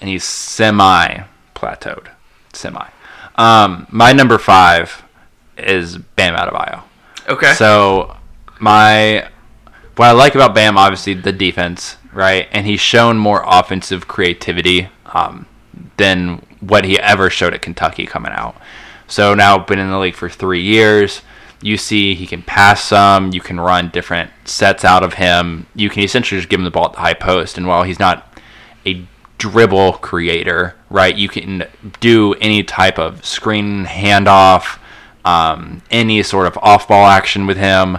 [0.00, 2.08] and he's semi plateaued,
[2.52, 2.88] semi.
[3.36, 5.04] Um, my number five
[5.56, 6.82] is Bam Adebayo.
[7.28, 7.52] Okay.
[7.54, 8.16] So
[8.58, 9.28] my
[9.96, 12.48] what I like about Bam, obviously the defense, right?
[12.52, 15.46] And he's shown more offensive creativity um,
[15.96, 18.56] than what he ever showed at Kentucky coming out.
[19.08, 21.22] So now been in the league for three years.
[21.60, 25.66] You see he can pass some, you can run different sets out of him.
[25.74, 27.98] You can essentially just give him the ball at the high post and while he's
[27.98, 28.38] not
[28.86, 29.04] a
[29.38, 31.16] dribble creator, right?
[31.16, 31.66] You can
[32.00, 34.78] do any type of screen handoff,
[35.24, 37.98] um, any sort of off ball action with him.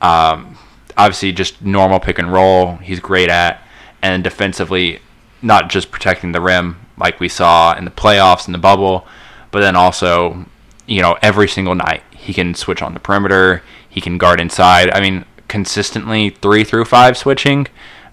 [0.00, 0.56] Um,
[0.96, 3.62] obviously, just normal pick and roll, he's great at.
[4.00, 5.00] And defensively,
[5.42, 9.06] not just protecting the rim like we saw in the playoffs in the bubble,
[9.50, 10.46] but then also,
[10.86, 14.90] you know, every single night he can switch on the perimeter, he can guard inside.
[14.90, 17.66] I mean, consistently three through five switching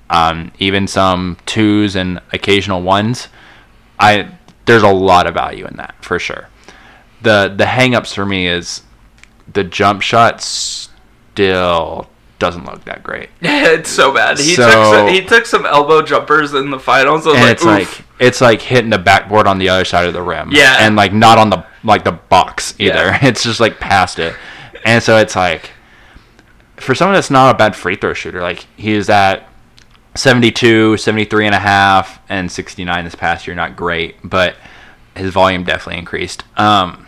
[0.10, 3.28] um, even some twos and occasional ones.
[4.00, 4.30] I
[4.66, 6.50] there's a lot of value in that for sure.
[7.22, 8.82] The the hangups for me is
[9.52, 13.30] the jump shot still doesn't look that great.
[13.42, 14.38] it's so bad.
[14.38, 17.26] He So- took some, he took some elbow jumpers in the finals.
[17.26, 17.68] And like, it's Oof.
[17.68, 20.50] like it's like hitting the backboard on the other side of the rim.
[20.52, 20.78] Yeah.
[20.80, 22.94] And like not on the like the box either.
[22.96, 23.20] Yeah.
[23.26, 24.36] It's just like past it.
[24.84, 25.72] And so it's like
[26.78, 29.48] for someone that's not a bad free throw shooter, like he is at
[30.16, 34.56] 72, 73 and a half and 69 this past year, not great, but
[35.16, 36.44] his volume definitely increased.
[36.58, 37.06] Um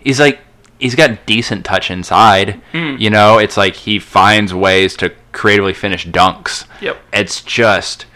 [0.00, 0.40] he's like
[0.78, 2.60] he's got decent touch inside.
[2.72, 3.00] Mm.
[3.00, 6.66] You know, it's like he finds ways to creatively finish dunks.
[6.80, 6.96] Yep.
[7.12, 8.06] It's just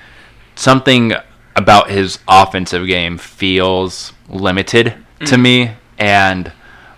[0.54, 1.12] something
[1.56, 4.94] about his offensive game feels limited
[5.26, 6.50] to me and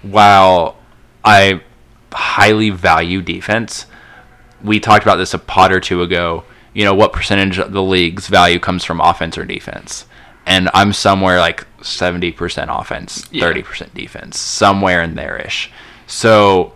[0.02, 0.76] while
[1.24, 1.62] I
[2.12, 3.86] highly value defense,
[4.62, 6.44] we talked about this a pot or two ago.
[6.74, 10.06] You know, what percentage of the league's value comes from offense or defense?
[10.44, 13.44] And I'm somewhere like 70% offense, Yeah.
[13.44, 15.70] 30% defense, somewhere in there ish.
[16.06, 16.74] So,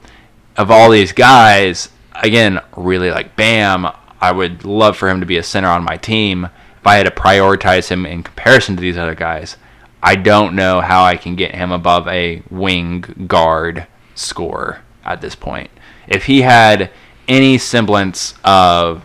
[0.57, 3.89] of all these guys, again, really like Bam,
[4.21, 6.49] I would love for him to be a center on my team.
[6.81, 9.57] If I had to prioritize him in comparison to these other guys,
[10.03, 15.35] I don't know how I can get him above a wing guard score at this
[15.35, 15.71] point.
[16.07, 16.91] If he had
[17.27, 19.05] any semblance of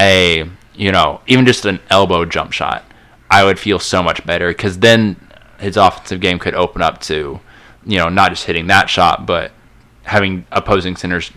[0.00, 2.84] a, you know, even just an elbow jump shot,
[3.30, 5.16] I would feel so much better because then
[5.60, 7.38] his offensive game could open up to,
[7.84, 9.52] you know, not just hitting that shot, but
[10.04, 11.30] having opposing centers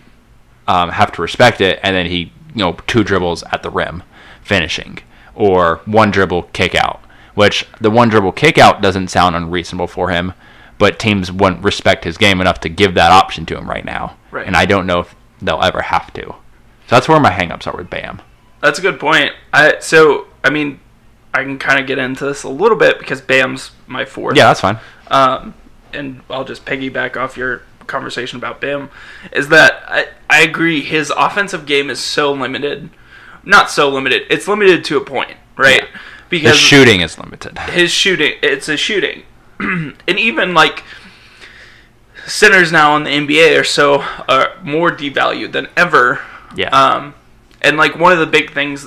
[0.66, 4.02] um, have to respect it, and then he, you know, two dribbles at the rim,
[4.42, 4.98] finishing,
[5.34, 7.00] or one dribble kick out.
[7.34, 10.32] Which the one dribble kick out doesn't sound unreasonable for him,
[10.78, 14.16] but teams wouldn't respect his game enough to give that option to him right now.
[14.30, 14.46] Right.
[14.46, 16.22] And I don't know if they'll ever have to.
[16.22, 16.36] So
[16.90, 18.22] that's where my hangups are with Bam.
[18.64, 19.32] That's a good point.
[19.52, 20.80] I so I mean,
[21.32, 24.36] I can kind of get into this a little bit because Bam's my fourth.
[24.36, 24.78] Yeah, that's fine.
[25.08, 25.54] Um,
[25.92, 28.88] and I'll just piggyback off your conversation about Bam.
[29.32, 32.88] Is that I I agree his offensive game is so limited.
[33.44, 34.22] Not so limited.
[34.30, 35.82] It's limited to a point, right?
[35.82, 35.98] Yeah.
[36.30, 37.58] Because shooting is limited.
[37.58, 39.22] his shooting it's a shooting
[39.60, 40.82] and even like
[42.26, 43.98] centers now in the nba are so
[44.28, 46.20] are more devalued than ever
[46.56, 46.70] Yeah.
[46.70, 47.14] um
[47.64, 48.86] and like one of the big things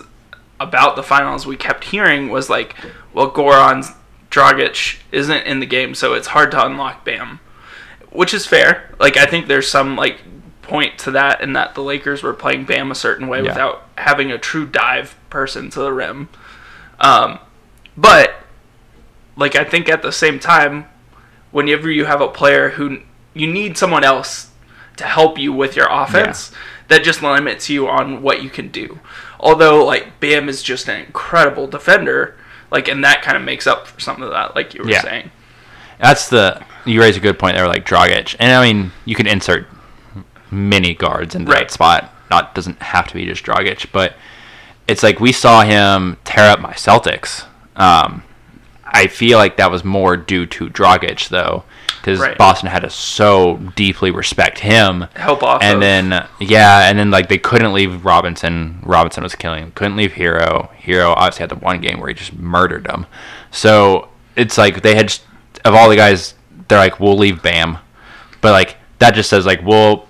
[0.59, 2.75] about the finals we kept hearing was like
[3.13, 3.85] well goran
[4.31, 7.39] dragic isn't in the game so it's hard to unlock bam.
[8.11, 8.95] Which is fair.
[8.99, 10.21] Like i think there's some like
[10.61, 13.49] point to that in that the lakers were playing bam a certain way Yeah.
[13.51, 16.27] without having a true dive person to the rim.
[16.99, 17.39] Um,
[17.95, 18.35] but
[19.37, 20.85] like I think at the same time,
[21.51, 22.99] whenever you have a player who
[23.33, 24.49] you need someone else
[24.97, 26.51] to help you with your offense,
[26.87, 28.99] that just limits you on what you can do.
[29.39, 32.35] Although like Bam is just an incredible defender,
[32.71, 35.01] like and that kind of makes up for some of that, like you were Yeah.
[35.01, 35.31] saying.
[35.99, 39.27] That's the you raise a good point there, like Dragic, and I mean you can
[39.27, 39.67] insert
[40.51, 41.59] many guards into Right.
[41.67, 42.13] that spot.
[42.29, 44.13] Not doesn't have to be just Dragic, but
[44.87, 47.43] it's like we saw him tear up my Celtics.
[47.75, 48.23] Um,
[48.85, 51.63] I feel like that was more due to Dragic though,
[52.07, 52.37] because Right.
[52.37, 55.07] Boston had to so deeply respect him.
[55.15, 58.79] Help off and of- then yeah, and then like they couldn't leave Robinson.
[58.83, 59.71] Robinson was killing him.
[59.75, 60.69] Couldn't leave Herro.
[60.81, 63.07] Herro obviously had the one game where he just murdered them.
[63.51, 65.13] So it's like they had
[65.65, 66.33] of all the guys,
[66.69, 67.77] they're like we'll leave Bam,
[68.39, 70.07] but like that just says like we'll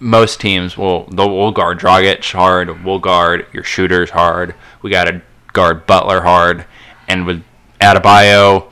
[0.00, 2.84] most teams will they'll will guard Dragic hard.
[2.84, 4.56] We'll guard your shooters hard.
[4.82, 6.64] We got to guard Butler hard,
[7.06, 7.44] and with
[7.80, 8.70] Adebayo, we'll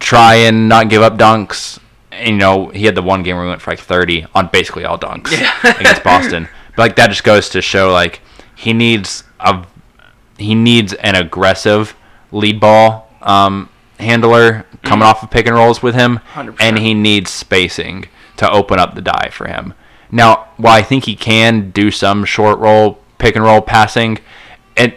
[0.00, 1.78] try and not give up dunks.
[2.12, 4.48] And, you know, he had the one game where he went for like 30 on
[4.48, 5.32] basically all dunks
[5.80, 6.48] against Boston.
[6.76, 8.20] But like that just goes to show like
[8.54, 9.66] he needs a
[10.38, 11.96] he needs an aggressive
[12.30, 16.56] lead ball um, handler coming off of pick and rolls with him, 100%.
[16.60, 18.06] and he needs spacing
[18.36, 19.74] to open up the die for him.
[20.10, 24.18] Now, while I think he can do some short roll pick and roll passing,
[24.76, 24.96] it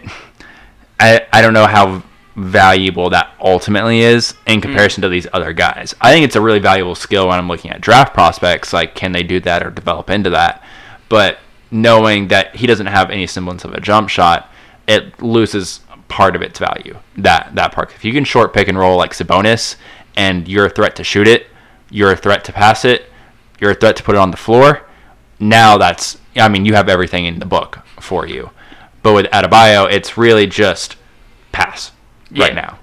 [0.99, 2.03] I I don't know how
[2.39, 4.61] valuable that ultimately is in mm-hmm.
[4.61, 5.95] comparison to these other guys.
[6.01, 8.73] I think it's a really valuable skill when I'm looking at draft prospects.
[8.73, 10.63] Like, can they do that or develop into that?
[11.09, 11.39] But
[11.71, 14.51] knowing that he doesn't have any semblance of a jump shot,
[14.87, 16.97] it loses part of its value.
[17.17, 17.93] That that part.
[17.93, 19.75] If you can short pick and roll like Sabonis,
[20.15, 21.47] and you're a threat to shoot it,
[21.89, 23.05] you're a threat to pass it,
[23.59, 24.87] you're a threat to put it on the floor.
[25.39, 28.51] Now that's I mean you have everything in the book for you.
[29.01, 30.97] But with Adebayo, it's really just
[31.51, 31.91] pass
[32.31, 32.79] right now.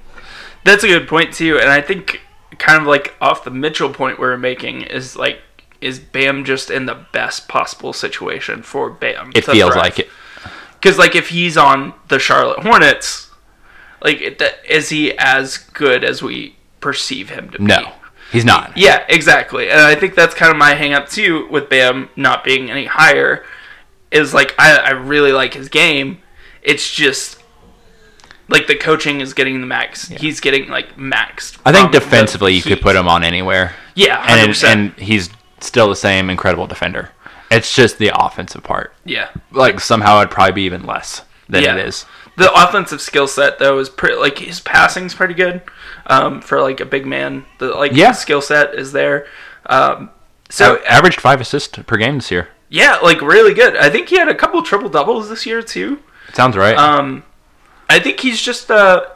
[0.65, 2.21] That's a good point too, and I think
[2.59, 5.41] kind of like off the Mitchell point we are making is like
[5.81, 9.31] is Bam just in the best possible situation for Bam?
[9.35, 10.09] It feels like it.
[10.73, 13.31] because like if he's on the Charlotte Hornets,
[14.03, 17.65] like is he as good as we perceive him to be?
[17.65, 17.93] No,
[18.33, 18.77] he's not.
[18.77, 19.71] Yeah, exactly.
[19.71, 22.87] And I think that's kind of my hang up too with Bam not being any
[22.87, 23.45] higher.
[24.11, 26.23] Is like I, I really like his game.
[26.63, 27.43] It's just
[28.49, 30.09] like the coaching is getting the max.
[30.09, 31.59] He's getting like maxed.
[31.65, 33.75] I think defensively you could put him on anywhere.
[33.95, 34.65] Yeah, and 100%.
[34.65, 35.31] and he's
[35.61, 37.11] still the same incredible defender.
[37.51, 38.93] It's just the offensive part.
[39.05, 39.29] yeah.
[39.53, 41.77] Like somehow it'd probably be even less than Yeah.
[41.77, 42.05] it is.
[42.37, 45.63] The offensive skill set though is pretty like his passing's pretty good
[46.07, 47.47] um, for like a big man.
[47.59, 48.13] The like Yeah.
[48.13, 49.27] skill set is there.
[49.67, 50.11] Um,
[50.51, 52.49] so So averaged five assists per game this year.
[52.69, 53.77] yeah, like really good.
[53.77, 56.01] I think he had a couple triple doubles this year too.
[56.35, 56.77] Sounds right.
[56.77, 57.23] Um,
[57.89, 58.71] I think he's just.
[58.71, 59.07] Uh,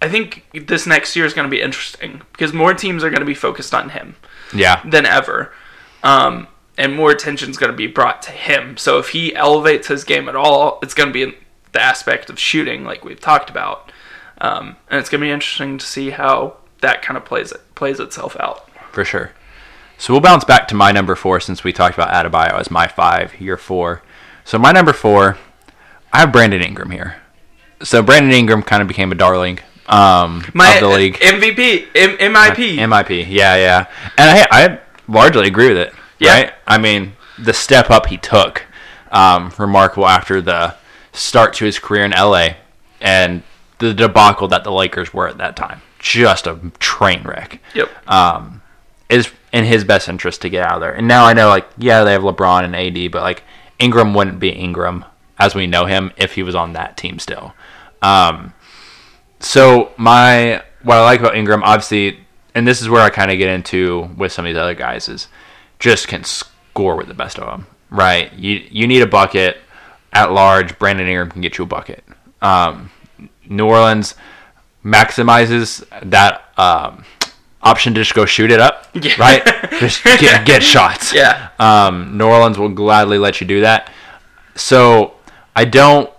[0.00, 3.20] I think this next year is going to be interesting because more teams are going
[3.20, 4.14] to be focused on him
[4.54, 4.82] yeah.
[4.84, 5.52] than ever,
[6.02, 8.76] um, and more attention is going to be brought to him.
[8.76, 11.34] So if he elevates his game at all, it's going to be in
[11.72, 13.90] the aspect of shooting, like we've talked about,
[14.38, 17.74] um, and it's going to be interesting to see how that kind of plays it
[17.74, 18.68] plays itself out.
[18.92, 19.32] for sure.
[19.98, 22.86] So we'll bounce back to my number four since we talked about Adebayo as my
[22.86, 24.02] five, your four.
[24.44, 25.38] So my number four,
[26.12, 27.16] I have Brandon Ingram here.
[27.82, 31.14] So Brandon Ingram kind of became a darling um, My of the league.
[31.14, 32.78] MVP, M- MIP.
[32.78, 33.86] MIP, yeah, yeah.
[34.16, 35.94] And I, I largely agree with it.
[36.18, 36.34] Yeah.
[36.34, 36.52] Right?
[36.66, 38.64] I mean, the step up he took,
[39.10, 40.74] um, remarkable after the
[41.12, 42.50] start to his career in LA
[43.00, 43.42] and
[43.78, 45.82] the debacle that the Lakers were at that time.
[45.98, 47.88] Just a train wreck yep.
[48.08, 48.62] um,
[49.08, 50.94] is in his best interest to get out of there.
[50.94, 53.42] And now I know, like, yeah, they have LeBron and AD, but like
[53.78, 55.04] Ingram wouldn't be Ingram
[55.38, 57.54] as we know him if he was on that team still.
[58.02, 58.52] Um,
[59.40, 62.20] so my what I like about Ingram, obviously,
[62.54, 65.08] and this is where I kind of get into with some of these other guys
[65.08, 65.28] is
[65.78, 67.66] just can score with the best of them.
[67.90, 68.32] Right?
[68.32, 69.58] You you need a bucket
[70.12, 70.78] at large.
[70.78, 72.04] Brandon Ingram can get you a bucket.
[72.42, 72.90] Um,
[73.48, 74.14] New Orleans
[74.84, 77.04] maximizes that um,
[77.62, 78.88] option to just go shoot it up.
[78.94, 79.14] Yeah.
[79.18, 79.44] Right?
[79.80, 81.12] just get, get shots.
[81.12, 81.50] Yeah.
[81.58, 83.90] Um, New Orleans will gladly let you do that.
[84.54, 85.14] So
[85.54, 86.10] I don't.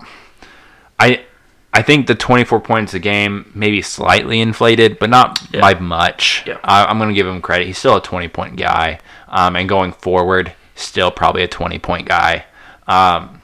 [0.99, 1.25] I
[1.73, 5.61] I think the 24 points a game maybe slightly inflated, but not Yeah.
[5.61, 6.43] by much.
[6.47, 6.57] Yeah.
[6.63, 7.67] I, I'm going to give him credit.
[7.67, 12.07] He's still a 20 point guy, um, and going forward, still probably a 20 point
[12.07, 12.45] guy.
[12.87, 13.41] Um,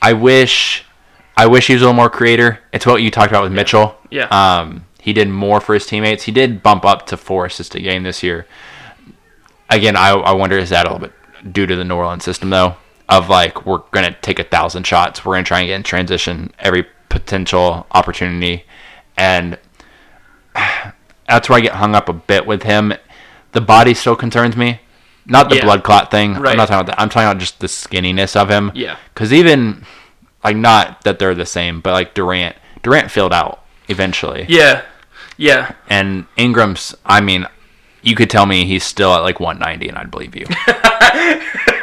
[0.00, 0.84] I wish.
[1.36, 2.60] I wish he was a little more creator.
[2.72, 3.96] It's what you talked about with Mitchell.
[4.10, 4.24] Yeah.
[4.26, 6.24] Um, he did more for his teammates.
[6.24, 8.46] He did bump up to four assists a game this year.
[9.70, 12.50] Again, I, I wonder is that a little bit due to the New Orleans system
[12.50, 12.76] though?
[13.08, 16.52] Of like we're gonna take a thousand shots, we're gonna try and get in transition
[16.58, 18.64] every potential opportunity,
[19.18, 19.58] and
[21.28, 22.94] that's where I get hung up a bit with him.
[23.52, 24.80] The body still concerns me,
[25.26, 25.64] not the Yeah.
[25.64, 26.34] blood clot thing.
[26.34, 26.52] Right.
[26.52, 27.00] I'm not talking about that.
[27.00, 28.72] I'm talking about just the skinniness of him.
[28.74, 28.96] Yeah.
[29.12, 29.84] Because even
[30.42, 34.82] like not that they're the same, but like Durant, Durant filled out eventually, Yeah.
[35.36, 35.72] Yeah.
[35.88, 36.94] and Ingram's.
[37.04, 37.46] I mean,
[38.02, 40.46] you could tell me he's still at like 190, and I'd believe you.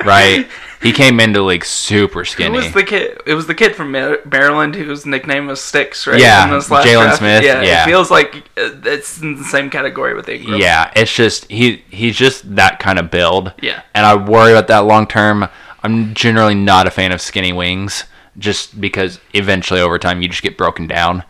[0.06, 0.48] right?
[0.82, 2.56] He came into like super Who skinny.
[2.56, 3.20] was the kid?
[3.26, 6.20] It was the kid from Mar- Maryland whose nickname was Sticks, right?
[6.20, 7.18] Yeah, In this last Jalen.
[7.18, 7.82] Smith, Yeah, yeah.
[7.82, 10.60] it feels like uh, it's in the same category with Ingram.
[10.60, 13.54] yeah, it's just he he's just that kind of build.
[13.62, 13.82] Yeah.
[13.96, 15.50] and I worry about that long term.
[15.84, 18.04] I'm generally not a fan of skinny wings,
[18.38, 21.24] just because eventually over time you just get broken down.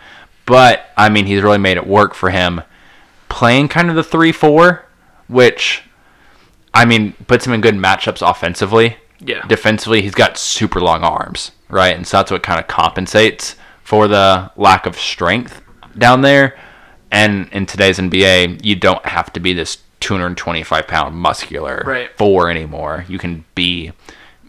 [0.46, 2.62] But I mean, he's really made it work for him
[3.30, 4.86] playing kind of the three four,
[5.28, 5.84] which
[6.74, 8.98] I mean puts him in good matchups offensively.
[9.20, 9.46] Yeah.
[9.48, 11.96] Defensively, he's got super long arms, right?
[11.96, 15.62] And so that's what kind of compensates for the lack of strength
[15.98, 16.58] down there.
[17.12, 22.10] And in today's NBA, you don't have to be this 225 pound muscular Right.
[22.18, 23.06] four anymore.
[23.08, 23.92] You can be,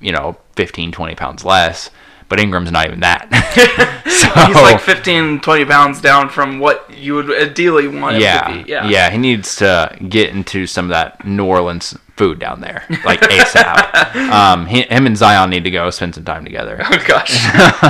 [0.00, 1.90] you know, 15, 20 pounds less.
[2.28, 3.28] But Ingram's not even that.
[4.08, 8.40] so, He's like 15, 20 pounds down from what you would ideally want him yeah,
[8.40, 8.70] to be.
[8.70, 8.88] Yeah.
[8.88, 13.20] yeah, He needs to get into some of that New Orleans food down there, like
[13.20, 14.14] ASAP.
[14.30, 16.82] um, he, him and Zion need to go spend some time together.
[16.84, 17.46] Oh gosh.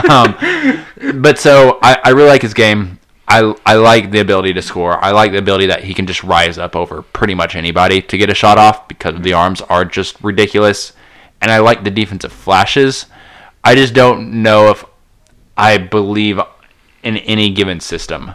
[0.08, 3.00] um, but so I, I really like his game.
[3.26, 5.02] I I like the ability to score.
[5.02, 8.18] I like the ability that he can just rise up over pretty much anybody to
[8.18, 10.92] get a shot off because the arms are just ridiculous.
[11.40, 13.06] And I like the defensive flashes.
[13.64, 14.84] I just don't know if
[15.56, 16.40] I believe
[17.02, 18.34] in any given system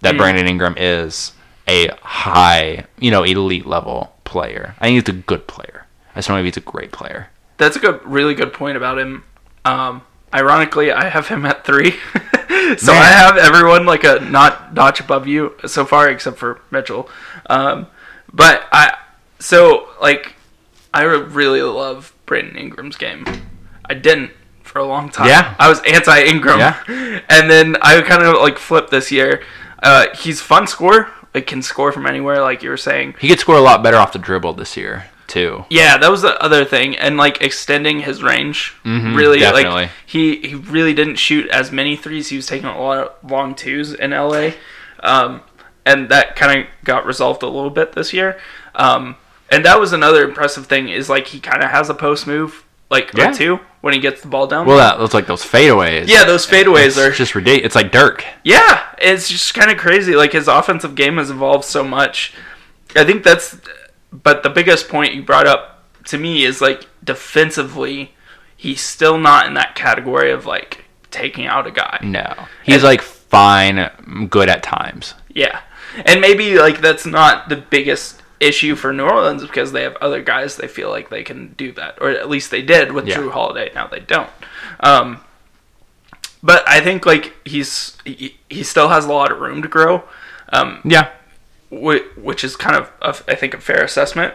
[0.00, 1.32] that Brandon Ingram is
[1.66, 4.74] a high, you know, elite level player.
[4.78, 5.86] I think he's a good player.
[6.14, 7.28] I just don't know if he's a great player.
[7.56, 9.24] That's a good, really good point about him.
[9.64, 11.90] Um, ironically, I have him at three,
[12.76, 13.02] so Man.
[13.02, 17.08] I have everyone like a not notch above you so far, except for Mitchell.
[17.46, 17.86] Um,
[18.32, 18.98] but I,
[19.38, 20.34] so like,
[20.92, 23.24] I really love Brandon Ingram's game.
[23.88, 24.32] I didn't
[24.74, 25.28] for a long time.
[25.28, 25.54] Yeah.
[25.56, 26.58] I was anti Ingram.
[26.58, 26.82] Yeah.
[27.28, 29.44] and then I kind of like flipped this year.
[29.80, 31.10] Uh, he's fun score.
[31.32, 33.14] Like can score from anywhere, like you were saying.
[33.20, 35.64] He could score a lot better off the dribble this year too.
[35.70, 38.74] Yeah, that was the other thing, and like extending his range.
[38.84, 39.82] Mhm, really, definitely.
[39.82, 42.28] like he he really didn't shoot as many threes.
[42.28, 44.50] He was taking a lot of long twos in LA,
[45.02, 45.40] um,
[45.86, 48.38] and that kind of got resolved a little bit this year.
[48.74, 49.16] Um,
[49.50, 52.63] and that was another impressive thing is like he kind of has a post move,
[52.90, 53.32] like Yeah.
[53.32, 54.66] two when he gets the ball down.
[54.66, 56.08] Well, that looks like those fadeaways.
[56.08, 57.66] yeah, those fadeaways it's are just ridiculous.
[57.66, 58.24] It's like Dirk.
[58.44, 60.14] yeah, it's just kind of crazy.
[60.16, 62.32] Like his offensive game has evolved so much.
[62.96, 63.56] I think that's,
[64.12, 68.14] but the biggest point you brought up to me is like defensively,
[68.56, 71.98] he's still not in that category of like taking out a guy.
[72.02, 73.90] No, he's And- like fine,
[74.30, 75.14] good at times.
[75.28, 75.60] Yeah,
[76.04, 80.22] and maybe like that's not the biggest issue for New Orleans because they have other
[80.22, 83.16] guys they feel like they can do that, or at least they did with Yeah.
[83.16, 83.70] Drew Holiday.
[83.74, 84.30] Now they don't.
[84.80, 85.20] Um,
[86.42, 90.04] but I think like he's he, he still has a lot of room to grow.
[90.52, 91.10] Um, Yeah,
[91.70, 94.34] whi- which is kind of, a, I think, a fair assessment.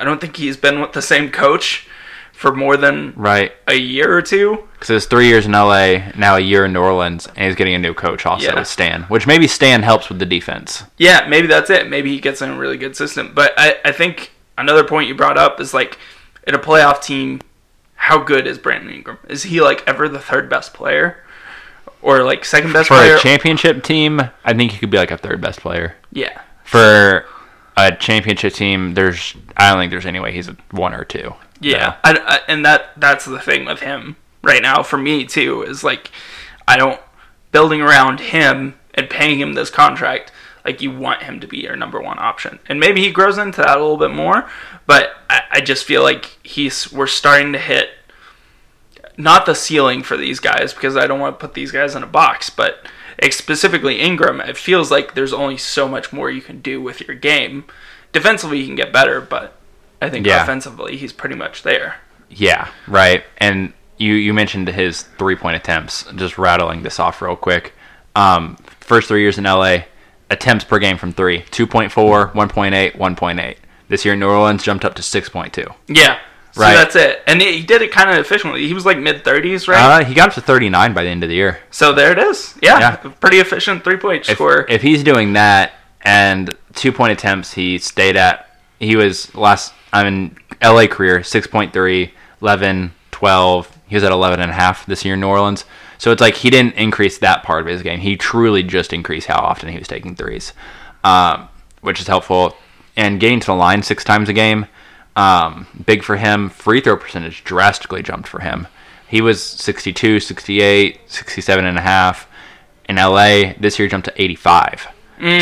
[0.00, 1.86] I don't think he's been with the same coach
[2.34, 3.52] for more than right.
[3.68, 4.66] a year or two.
[4.74, 7.74] Because it's three years in LA, now a year in New Orleans, and he's getting
[7.74, 8.58] a new coach also Yeah.
[8.58, 10.82] with Stan, which maybe Stan helps with the defense.
[10.98, 11.88] Yeah, maybe that's it.
[11.88, 13.32] Maybe he gets in a really good system.
[13.34, 15.98] But I, I think another point you brought up is like
[16.46, 17.40] in a playoff team,
[17.94, 19.18] how good is Brandon Ingram?
[19.28, 21.18] Is he like ever the third best player?
[22.02, 23.16] Or like second best For player?
[23.16, 25.94] a championship team, I think he could be like a third best player.
[26.12, 26.42] yeah.
[26.64, 27.24] For
[27.76, 31.34] a championship team, there's I don't think there's any way he's a one or two.
[31.60, 35.62] Yeah, I, I, and that that's the thing with him right now for me too
[35.62, 36.10] is like
[36.68, 37.00] I don't
[37.50, 40.30] building around him and paying him this contract
[40.64, 42.58] like you want him to be your number one option.
[42.68, 44.48] And maybe he grows into that a little bit more
[44.86, 47.90] but I, I just feel like he's we're starting to hit
[49.16, 52.02] not the ceiling for these guys because I don't want to put these guys in
[52.02, 52.86] a box but
[53.30, 57.16] specifically Ingram it feels like there's only so much more you can do with your
[57.16, 57.64] game.
[58.12, 59.56] Defensively you can get better but
[60.04, 60.42] I think Yeah.
[60.42, 61.96] offensively he's pretty much there.
[62.28, 63.24] Yeah, right.
[63.38, 66.04] And you you mentioned his three point attempts.
[66.16, 67.72] Just rattling this off real quick.
[68.16, 69.78] Um, first three years in LA,
[70.30, 73.56] attempts per game from three 2.4, 1.8, 1.8.
[73.88, 75.66] This year in New Orleans jumped up to 6.2.
[75.88, 76.18] Yeah.
[76.52, 76.74] So Right.
[76.74, 77.22] that's it.
[77.26, 78.66] And he, did it kind of efficiently.
[78.66, 80.02] He was like mid 30s, right?
[80.02, 81.58] Uh, he got up to 39 by the end of the year.
[81.70, 82.54] so there it is.
[82.62, 82.78] Yeah.
[82.78, 82.96] Yeah.
[83.20, 88.16] Pretty efficient three point If, if he's doing that and two point attempts, he stayed
[88.16, 92.10] at, he was last, I mean, LA career 6.3,
[92.42, 93.78] 11, 12.
[93.86, 95.64] He was at 11 and a half this year in New Orleans.
[95.98, 98.00] So it's like he didn't increase that part of his game.
[98.00, 100.52] He truly just increased how often he was taking threes,
[101.04, 101.48] um,
[101.80, 102.56] which is helpful.
[102.96, 104.66] And getting to the line six times a game,
[105.14, 106.48] um, big for him.
[106.48, 108.66] Free throw percentage drastically jumped for him.
[109.06, 112.28] He was 62, 68, 67 and a half.
[112.88, 114.88] In LA, this year jumped to 85.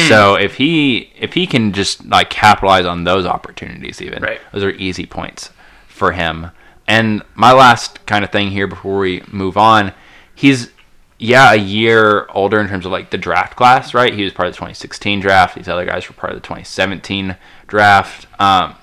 [0.09, 4.41] So if he if he can just like capitalize on those opportunities, even Right.
[4.53, 5.51] those are easy points
[5.89, 6.51] for him.
[6.87, 9.93] And my last kind of thing here before we move on,
[10.35, 10.71] he's
[11.19, 14.13] yeah a year older in terms of like the draft class, right?
[14.13, 15.55] He was part of the 2016 draft.
[15.55, 17.37] These other guys were part of the 2017
[17.69, 18.27] draft.
[18.41, 18.75] Um,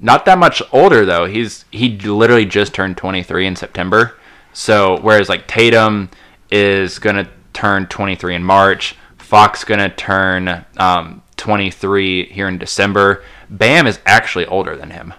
[0.00, 1.24] not that much older though.
[1.26, 4.16] He's he literally just turned 23 in September.
[4.52, 6.10] So whereas like Tatum
[6.50, 8.96] is gonna turn 23 in March,
[9.28, 13.22] Fox gonna turn um, 23 here in December.
[13.50, 15.12] Bam is actually older than him.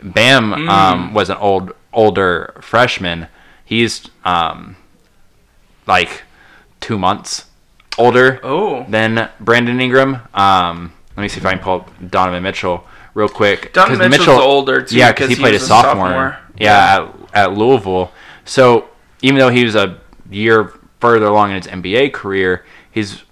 [0.00, 3.26] Bam um, was an old older freshman.
[3.64, 4.76] He's um,
[5.88, 6.22] like
[6.78, 7.46] two months
[7.98, 8.86] older oh.
[8.88, 10.20] than Brandon Ingram.
[10.34, 13.72] Um, let me see if I can pull up Donovan Mitchell real quick.
[13.72, 16.06] Donovan Mitchell's older, too, Yeah, because he he played a sophomore.
[16.06, 16.38] sophomore.
[16.60, 18.12] Yeah, At, at Louisville.
[18.44, 18.88] So
[19.20, 19.98] even though he was a
[20.30, 23.24] year further along in his NBA career, he's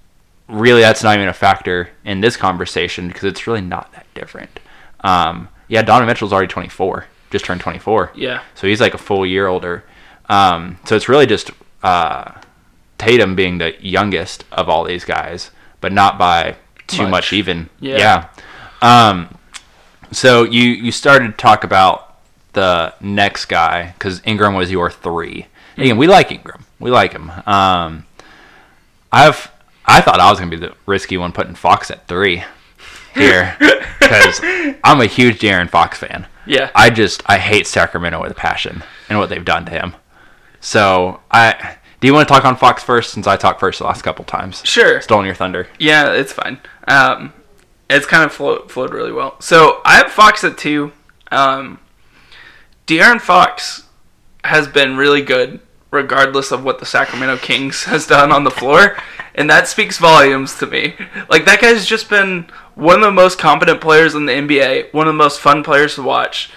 [0.48, 4.60] really that's not even a factor in this conversation because it's really not that different.
[5.00, 8.12] Um, yeah, Donovan Mitchell's already 24, just turned 24.
[8.14, 8.42] Yeah.
[8.54, 9.84] So he's like a full year older.
[10.28, 11.50] Um, so it's really just
[11.82, 12.32] uh,
[12.98, 15.50] Tatum being the youngest of all these guys.
[15.80, 17.10] but not by too Much.
[17.10, 17.68] much, even.
[17.80, 18.28] Yeah.
[18.82, 19.08] Yeah.
[19.08, 19.28] Um,
[20.12, 22.16] so you you started to talk about
[22.52, 25.46] the next guy because Ingram was your three.
[25.76, 26.64] Again, we like Ingram.
[26.78, 27.30] We like him.
[27.46, 28.06] Um,
[29.12, 29.50] I've
[29.86, 32.44] I thought I was gonna be the risky one putting Fox at three
[33.14, 33.56] here
[34.00, 34.40] because
[34.84, 36.26] I'm a huge De'Aaron Fox fan.
[36.46, 36.70] Yeah.
[36.74, 39.96] I just I hate Sacramento with a passion and what they've done to him.
[40.60, 43.84] So I do you want to talk on Fox first since I talked first the
[43.86, 44.62] last couple times?
[44.64, 45.00] Sure.
[45.00, 45.68] Stolen your thunder.
[45.78, 46.60] Yeah, it's fine.
[46.86, 47.32] Um,
[47.88, 49.40] it's kind of flow, flowed really well.
[49.40, 50.92] So I have Fox at two.
[51.30, 51.78] Um,
[52.86, 53.84] De'Aaron Fox
[54.44, 55.60] has been really good,
[55.96, 58.96] regardless of what the Sacramento Kings has done on the floor,
[59.34, 60.94] and that speaks volumes to me.
[61.28, 65.08] Like that guy's just been one of the most competent players in the NBA, one
[65.08, 66.50] of the most fun players to watch.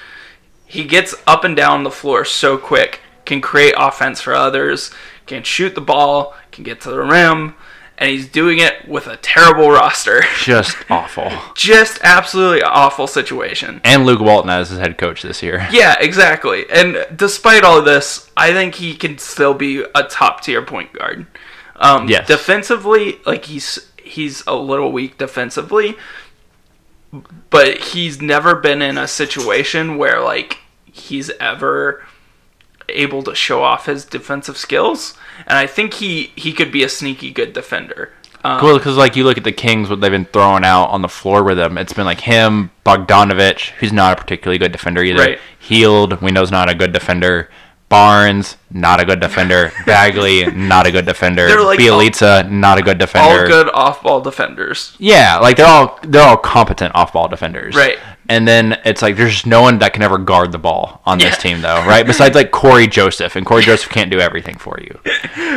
[0.65, 4.91] He gets up and down the floor so quick, can create offense for others,
[5.25, 7.55] can shoot the ball, can get to the rim,
[7.99, 10.23] and he's doing it with a terrible roster.
[10.41, 11.29] Just awful.
[11.53, 13.81] Just absolutely awful situation.
[13.83, 15.67] And Luke Walton as his head coach this year.
[15.71, 16.65] Yeah, exactly.
[16.71, 20.93] And despite all of this, I think he can still be a top tier point
[20.93, 21.27] guard.
[21.75, 22.27] Um, Yes.
[22.27, 25.95] Defensively, like he's he's a little weak defensively,
[27.49, 32.03] but he's never been in a situation where like he's ever
[32.89, 35.15] able to show off his defensive skills.
[35.47, 38.11] And I think he he could be a sneaky good defender.
[38.43, 41.01] Um, Well, because like you look at the Kings, what they've been throwing out on
[41.01, 45.03] the floor with them, it's been like him, Bogdanovich, who's not a particularly good defender
[45.03, 45.19] either.
[45.19, 45.39] Right.
[45.59, 47.49] Hield, we know is not a good defender.
[47.89, 49.73] Barnes, not a good defender.
[49.85, 51.47] Bagley, not a good defender.
[51.47, 53.41] They're like Bjelica, not a good defender.
[53.41, 54.95] all good off ball defenders.
[54.99, 57.75] Yeah, like they're all they're all competent off ball defenders.
[57.75, 57.97] Right.
[58.29, 61.31] And then it's like there's no one that can ever guard the ball on this
[61.33, 61.35] Yeah.
[61.35, 62.05] team though, right?
[62.05, 64.99] Besides like Cory Joseph, and Cory Joseph can't do everything for you.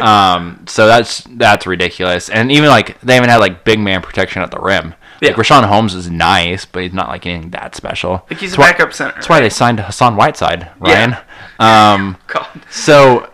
[0.02, 2.28] Um, so that's that's ridiculous.
[2.28, 4.94] And even like they haven't had like big man protection at the rim.
[5.20, 5.28] Yeah.
[5.28, 8.26] Like Richaun Holmes is nice, but he's not like anything that special.
[8.28, 9.12] Like he's a That's why- backup center.
[9.14, 10.92] That's why they signed Hassan Whiteside, Yeah.
[10.94, 11.16] Ryan.
[11.60, 12.46] Um, God.
[12.70, 13.30] so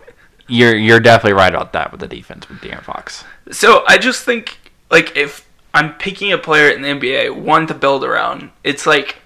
[0.49, 3.25] you're you're definitely right about that with the defense with De'Aaron Fox.
[3.51, 4.59] So I just think
[4.91, 9.17] like if I'm picking a player in the NBA, one to build around, it's like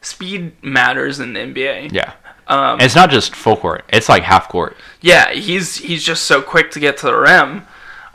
[0.00, 1.92] speed matters in the NBA.
[1.92, 2.12] Yeah.
[2.46, 4.76] Um, And it's not just full court; it's like half court.
[5.02, 7.66] yeah, he's he's just so quick to get to the rim.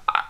[0.10, 0.24] I,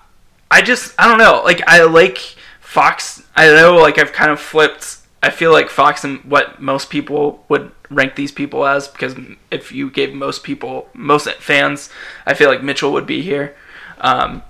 [0.52, 1.42] I just I don't know.
[1.44, 2.18] Like I like
[2.60, 3.24] Fox.
[3.36, 4.98] I know like I've kind of flipped.
[5.22, 9.16] I feel like Fox and what most people would rank these people as because
[9.52, 11.90] if you gave most people most fans,
[12.26, 13.56] I feel like Mitchell would be here.
[14.02, 14.44] Um,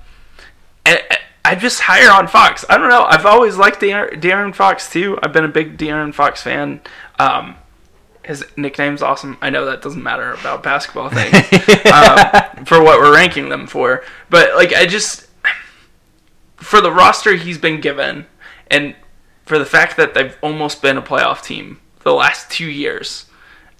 [0.83, 0.99] and
[1.45, 2.63] I'm just higher on Fox.
[2.69, 3.03] I don't know.
[3.03, 5.19] I've always liked De'Aaron, De'Aaron Fox too.
[5.21, 6.79] I've been a big De'Aaron Fox fan.
[7.19, 7.55] Um,
[8.23, 9.37] his nickname's awesome.
[9.41, 11.33] I know that doesn't matter about basketball things
[11.91, 15.27] um, for what we're ranking them for, but like I just
[16.55, 18.25] for the roster he's been given,
[18.71, 18.95] and
[19.45, 23.25] for the fact that they've almost been a playoff team the last two years,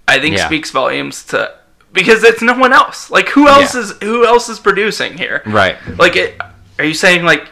[0.06, 0.46] I think Yeah.
[0.48, 1.56] speaks volumes to
[1.94, 3.10] because it's no one else.
[3.10, 3.82] Like who else Yeah.
[3.82, 5.42] is who else is producing here?
[5.46, 5.78] Right.
[5.98, 6.38] Like, it,
[6.84, 7.48] are you saying like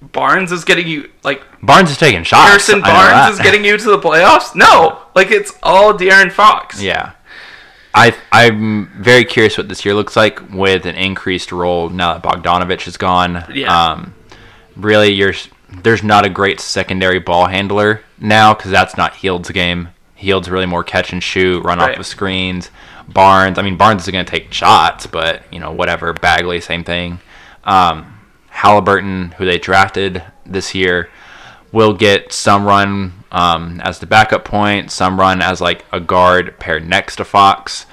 [0.00, 2.48] Barnes is getting you like Barnes is taking shots.
[2.48, 4.54] Harrison Barnes is getting you to the playoffs?
[4.56, 6.82] No, like it's all De'Aaron Fox.
[6.82, 7.12] Yeah.
[7.94, 12.22] I I'm very curious what this year looks like with an increased role now that
[12.22, 13.44] Bogdanovich is gone.
[13.52, 13.90] Yeah.
[13.92, 14.14] Um,
[14.74, 15.34] really, you're
[15.82, 19.90] there's not a great secondary ball handler now because that's not Hield's game.
[20.14, 21.92] Hield's really more catch and shoot, run Right.
[21.92, 22.70] off of screens.
[23.08, 26.12] Barnes, I mean Barnes is going to take shots, but you know whatever.
[26.14, 27.20] Bagley, same thing.
[27.64, 28.18] Um,
[28.52, 31.10] Halliburton, who they drafted this year,
[31.72, 36.58] will get some run um, as the backup point, some run as like a guard
[36.58, 37.86] paired next to Fox.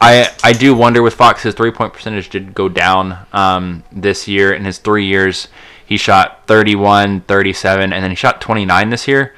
[0.00, 4.26] I I do wonder with Fox, his three point percentage did go down um, this
[4.26, 4.52] year.
[4.52, 5.48] In his three years,
[5.84, 9.34] he shot 31, 37, and then he shot 29 this year.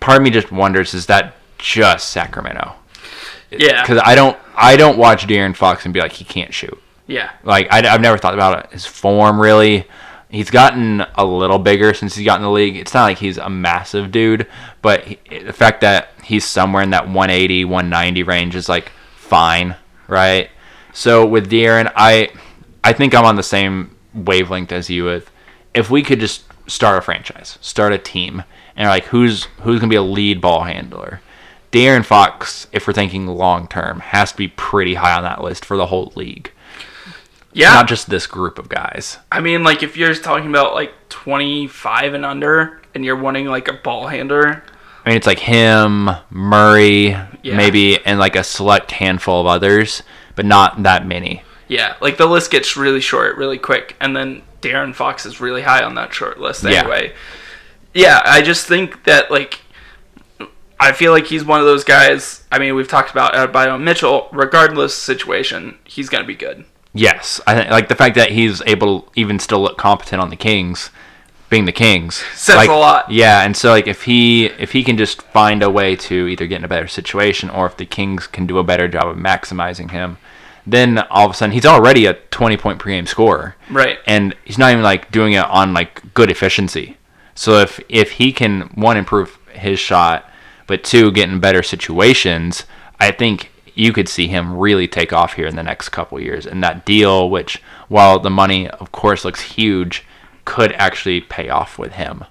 [0.00, 2.74] Part of me just wonders, is that just Sacramento?
[3.50, 3.82] Yeah.
[3.82, 6.80] Because I don't I don't watch De'Aaron Fox and be like he can't shoot.
[7.12, 7.30] Yeah.
[7.44, 9.86] Like I, have never thought about his form really.
[10.30, 12.76] He's gotten a little bigger since he's gotten the league.
[12.76, 14.46] It's not like he's a massive dude,
[14.80, 19.76] but he, the fact that he's somewhere in that 180, 190 range is like fine,
[20.08, 20.48] right?
[20.94, 22.30] So with De'Aaron, I
[22.82, 25.30] I think I'm on the same wavelength as you with
[25.74, 28.42] if we could just start a franchise, start a team,
[28.74, 31.20] and like who's who's gonna be a lead ball handler.
[31.72, 35.62] De'Aaron Fox, if we're thinking long term, has to be pretty high on that list
[35.62, 36.52] for the whole league
[37.52, 37.70] Yeah.
[37.74, 39.18] not just this group of guys.
[39.30, 43.68] I mean, like if you're talking about like 25 and under, and you're wanting like
[43.68, 44.62] a ball handler,
[45.04, 47.56] I mean, it's like him, Murray, Yeah.
[47.56, 50.02] maybe, and like a select handful of others,
[50.36, 51.42] but not that many.
[51.68, 55.62] Yeah, like the list gets really short really quick, and then De'Aaron Fox is really
[55.62, 57.12] high on that short list anyway.
[57.94, 59.60] Yeah, I just think that like
[60.78, 62.44] I feel like he's one of those guys.
[62.50, 64.28] I mean, we've talked about Adebayo Mitchell.
[64.32, 66.64] Regardless situation, he's gonna be good.
[66.94, 70.30] Yes, I think like the fact that he's able to even still look competent on
[70.30, 70.90] the Kings,
[71.48, 73.10] being the Kings, Says like, a lot.
[73.10, 76.46] Yeah, and so like if he if he can just find a way to either
[76.46, 79.16] get in a better situation or if the Kings can do a better job of
[79.16, 80.18] maximizing him,
[80.66, 83.98] then all of a sudden he's already a twenty point per game scorer, Right.
[84.06, 86.98] and he's not even like doing it on like good efficiency.
[87.34, 90.28] So if if he can one improve his shot,
[90.66, 92.64] but two get in better situations,
[93.00, 96.46] I think you could see him really take off here in the next couple years.
[96.46, 100.04] And that deal, which while the money of course looks huge,
[100.44, 102.24] could actually pay off with him.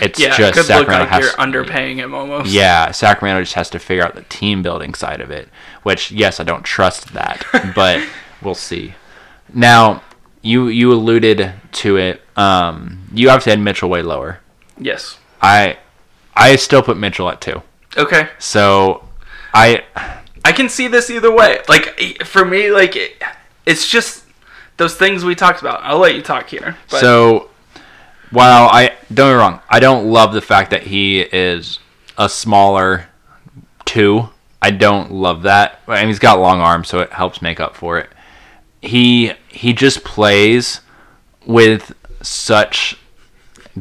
[0.00, 1.32] It's Yeah, it just look Sacramento like has you're
[1.64, 2.50] underpaying him almost.
[2.50, 5.48] yeah, Sacramento just has to figure out the team building side of it,
[5.82, 7.44] which yes, I don't trust that,
[7.74, 8.06] but
[8.42, 8.94] we'll see.
[9.54, 10.02] Now,
[10.42, 12.22] you you alluded to it.
[12.36, 14.40] Um, you obviously had Mitchell way lower.
[14.76, 15.18] Yes.
[15.40, 15.78] I
[16.34, 17.62] I still put Mitchell at two.
[17.96, 18.28] Okay.
[18.38, 19.08] So
[19.54, 19.84] I
[20.48, 21.60] I can see this either way.
[21.68, 23.22] Like for me, like it,
[23.66, 24.24] it's just
[24.78, 25.82] those things we talked about.
[25.82, 26.74] I'll let you talk here.
[26.90, 27.50] But so
[28.30, 31.80] while I don't get wrong, I don't love the fact that he is
[32.16, 33.08] a smaller
[33.84, 34.30] two.
[34.62, 35.80] I don't love that.
[35.86, 38.08] I mean, he's got long arms, so it helps make up for it.
[38.80, 40.80] He he just plays
[41.44, 42.96] with such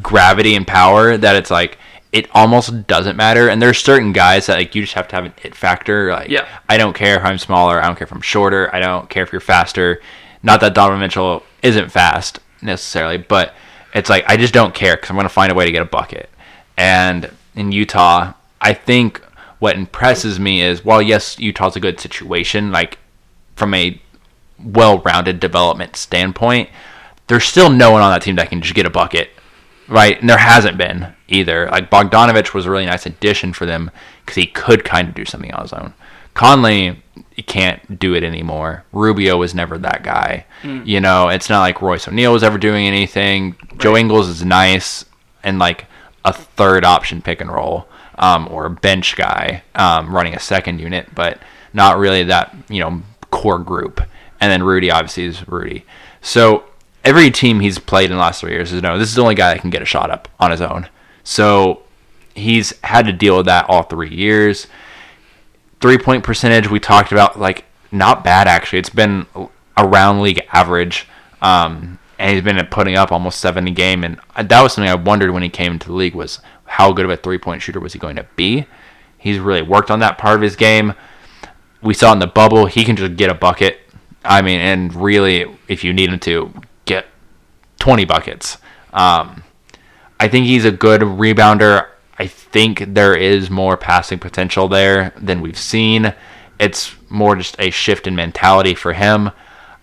[0.02, 1.78] gravity and power that it's like
[2.18, 3.48] it almost doesn't matter.
[3.48, 6.12] And there's certain guys that like you just have to have an it factor.
[6.12, 6.48] Like Yeah.
[6.68, 7.80] I don't care if I'm smaller.
[7.80, 8.74] I don't care if I'm shorter.
[8.74, 10.02] I don't care if you're faster.
[10.42, 13.54] Not that Donovan Mitchell isn't fast necessarily, but
[13.94, 15.84] it's like I just don't care because I'm going to find a way to get
[15.84, 16.32] a bucket.
[16.76, 19.22] And in Utah, I think
[19.60, 22.98] what impresses me is while yes, Utah's a good situation, like
[23.56, 24.02] from a
[24.64, 26.70] well-rounded development standpoint,
[27.28, 29.30] there's still no one on that team that can just get a bucket,
[29.88, 30.20] right?
[30.20, 31.68] And there hasn't been either.
[31.72, 33.92] Like Bogdanovich was a really nice addition for them
[34.26, 35.94] because he could kind of do something on his own.
[36.34, 37.02] Conley
[37.38, 38.84] he can't do it anymore.
[38.92, 40.46] Rubio was never that guy.
[40.88, 43.56] You know, it's not like Royce O'Neale was ever doing anything.
[43.78, 45.06] Joe Ingles is nice
[45.44, 45.86] and like
[46.26, 50.80] a third option pick and roll um, or a bench guy um, running a second
[50.80, 51.38] unit, but
[51.74, 54.02] not really that you know core group.
[54.42, 55.86] And then Rudy obviously is Rudy.
[56.22, 56.64] So
[57.08, 59.36] every team he's played in the last three years is no, this is the only
[59.36, 60.90] guy that can get a shot up on his own.
[61.24, 61.84] So
[62.36, 64.68] he's had to deal with that all three years.
[65.80, 68.80] Three point percentage we talked about like not bad actually.
[68.80, 69.26] It's been
[69.78, 71.08] around league average.
[71.42, 74.96] Um, and he's been putting up almost seven a game, and that was something I
[74.96, 77.80] wondered when he came into the league was how good of a three point shooter
[77.80, 78.66] was he going to be?
[79.20, 80.94] He's really worked on that part of his game.
[81.82, 83.80] We saw in the bubble he can just get a bucket.
[84.26, 86.52] I mean, and really, if you need him to
[87.80, 88.58] 20 buckets.
[88.94, 89.44] Um,
[90.20, 91.88] I think he's a good rebounder.
[92.18, 96.14] I think there is more passing potential there than we've seen.
[96.60, 99.30] It's more just a shift in mentality for him.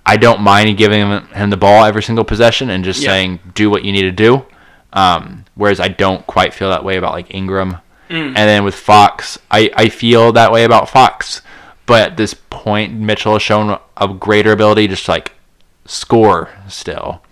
[0.05, 3.11] I don't mind giving him, him the ball every single possession and just Yeah.
[3.11, 4.45] saying, do what you need to do.
[4.93, 7.79] Um, whereas I don't quite feel that way about like Ingram.
[8.11, 11.43] And then with Fox, I, I feel that way about Fox.
[11.87, 15.33] But at this point, Mitchell has shown a greater ability just to, like
[15.87, 17.23] score still.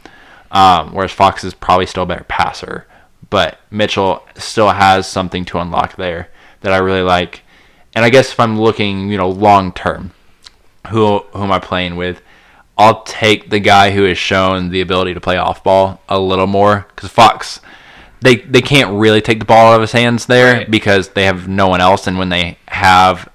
[0.52, 2.86] Um, whereas Fox is probably still a better passer.
[3.30, 6.28] But Mitchell still has something to unlock there
[6.60, 7.40] that I really like.
[7.94, 10.12] And I guess if I'm looking, you know, long term,
[10.88, 12.20] who who am I playing with?
[12.76, 16.46] I'll take the guy who has shown the ability to play off ball a little
[16.46, 17.60] more because Fox,
[18.20, 20.70] they they can't really take the ball out of his hands there Right.
[20.70, 23.28] because they have no one else, and when they have,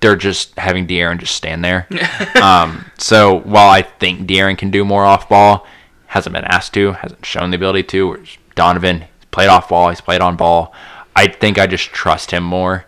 [0.00, 1.86] they're just having De'Aaron just stand there.
[2.42, 5.66] um, so while I think De'Aaron can do more off ball,
[6.10, 8.08] hasn't been asked to, hasn't shown the ability to.
[8.08, 10.72] Whereas Donovan he's played off ball, he's played on ball.
[11.14, 12.84] I think I just trust him more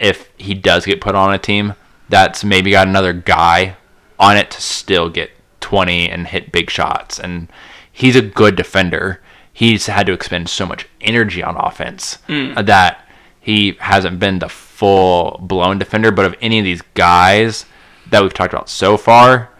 [0.00, 1.74] if he does get put on a team
[2.08, 3.76] that's maybe got another guy
[4.18, 7.48] on it to still get 20 and hit big shots and
[7.90, 9.20] he's a good defender
[9.52, 12.52] he's had to expend so much energy on offense hmm.
[12.54, 13.06] that
[13.40, 17.66] he hasn't been the full blown defender but of any of these guys
[18.10, 19.50] that we've talked about so far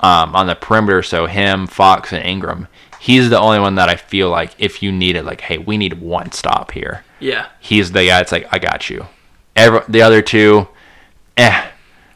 [0.00, 2.68] um, on the perimeter so him fox and ingram
[3.00, 5.94] he's the only one that i feel like if you needed like hey we need
[6.00, 7.46] one stop here Yeah.
[7.60, 9.06] he's the guy It's like, I got you.
[9.54, 10.68] Every, the other two,
[11.38, 11.66] eh.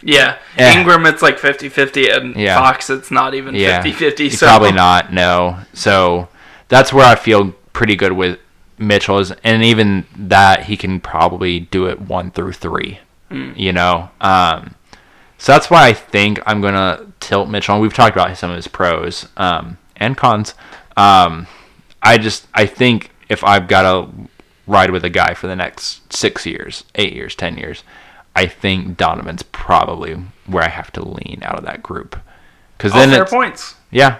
[0.02, 0.36] Yeah.
[0.58, 0.78] Eh.
[0.78, 2.58] Ingram, it's like 50 50, and Yeah.
[2.58, 3.82] Fox, it's not even Yeah.
[3.82, 4.30] 50 50.
[4.30, 5.56] So Probably not, no.
[5.72, 6.28] So
[6.68, 8.38] that's where I feel pretty good with
[8.78, 9.18] Mitchell.
[9.20, 12.98] Is, and even that, he can probably do it one through three,
[13.30, 13.52] Hmm.
[13.56, 14.10] you know?
[14.20, 14.74] Um,
[15.40, 17.74] So that's why I think I'm gonna tilt Mitchell.
[17.74, 20.54] And we've talked about some of his pros um, and cons.
[20.98, 21.46] Um,
[22.02, 24.10] I just I think if I've got to
[24.66, 27.84] ride with a guy for the next six years, eight years, ten years,
[28.36, 30.14] I think Donovan's probably
[30.46, 32.20] where I have to lean out of that group.
[32.76, 33.76] Because then fair points.
[33.90, 34.18] yeah,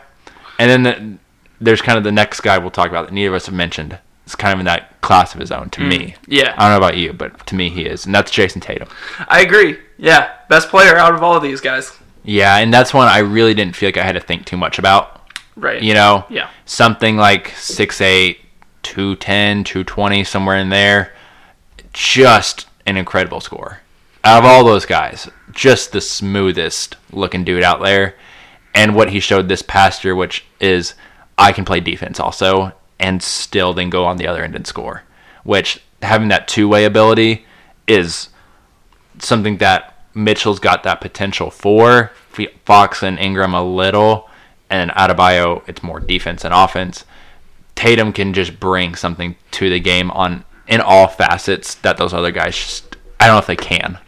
[0.59, 1.19] and then the,
[1.61, 3.99] there's kind of the next guy we'll talk about that neither of us have mentioned.
[4.25, 6.15] It's kind of in that class of his own to me.
[6.29, 6.55] Yeah.
[6.57, 8.89] I don't know about you, but to me he is, and that's Jayson Tatum.
[9.27, 9.77] I agree.
[10.03, 11.93] Yeah, best player out of all of these guys.
[12.25, 14.79] Yeah, and that's one I really didn't feel like I had to think too much
[14.79, 15.29] about.
[15.57, 15.83] Right.
[15.83, 16.49] You know, Yeah.
[16.65, 18.39] something like 6'8",
[18.83, 21.13] 210, 220, somewhere in there.
[21.93, 23.81] Just an incredible score.
[24.25, 28.15] Out of all those guys, just the smoothest looking dude out there.
[28.75, 30.95] And what he showed this past year, which is
[31.37, 35.03] I can play defense also and still then go on the other end and score.
[35.43, 37.45] Which having that two way ability
[37.89, 38.29] is
[39.19, 42.13] something that Mitchell's got that potential for.
[42.65, 44.31] Fox and Ingram a little,
[44.71, 47.05] and Adebayo it's more defense and offense.
[47.75, 52.31] Tatum can just bring something to the game on in all facets that those other
[52.31, 53.99] guys just I don't know if they can.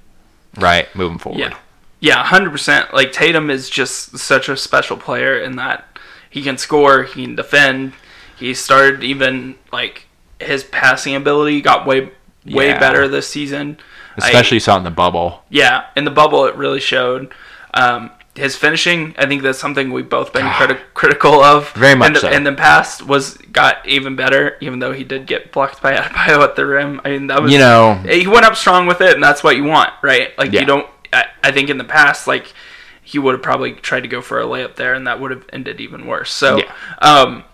[0.56, 1.40] Right, moving forward.
[1.40, 1.56] Yeah.
[2.00, 2.92] Yeah, 100%.
[2.92, 5.98] Like Tatum is just such a special player in that
[6.30, 7.92] he can score, he can defend.
[8.38, 10.06] He started even like
[10.40, 12.10] his passing ability got way
[12.44, 12.78] way Yeah.
[12.80, 13.78] better this season.
[14.20, 15.42] I- Especially saw it in the bubble.
[15.50, 17.32] yeah, in the bubble it really showed.
[17.74, 21.70] Um, his finishing, I think that's something we've both been criti- critical of.
[21.72, 22.30] Very much in the, so.
[22.30, 26.42] in the past was got even better, even though he did get blocked by Adebayo
[26.42, 27.00] at the rim.
[27.04, 29.56] I mean that was You know, he went up strong with it, and that's what
[29.56, 30.36] you want, right?
[30.38, 30.60] Like Yeah.
[30.60, 30.86] you don't.
[31.12, 32.54] I, I think in the past, like
[33.02, 35.44] he would have probably tried to go for a layup there, and that would have
[35.52, 36.32] ended even worse.
[36.32, 36.72] So, Yeah.
[37.02, 37.44] um,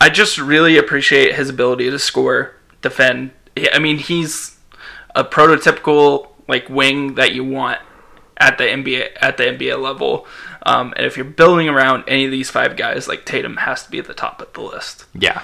[0.00, 3.32] I just really appreciate his ability to score, defend.
[3.74, 4.56] I mean, he's
[5.18, 7.80] a prototypical like wing that you want
[8.38, 10.26] at the NBA at the NBA level.
[10.62, 13.90] Um, and if you're building around any of these five guys, like Tatum has to
[13.90, 15.06] be at the top of the list.
[15.14, 15.42] Yeah.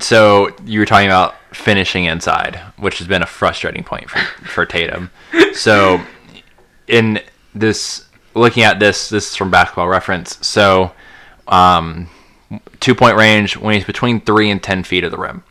[0.00, 4.66] So you were talking about finishing inside, which has been a frustrating point for, for
[4.66, 5.10] Tatum.
[5.54, 6.00] So
[6.86, 7.18] in
[7.52, 10.46] this, looking at this, this is from Basketball Reference.
[10.46, 10.92] So
[11.48, 12.08] um,
[12.78, 15.42] two point range when he's between three and ten feet of the rim.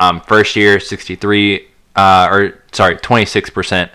[0.00, 3.90] Um, first year, sixty three, uh, or sorry, twenty six percent.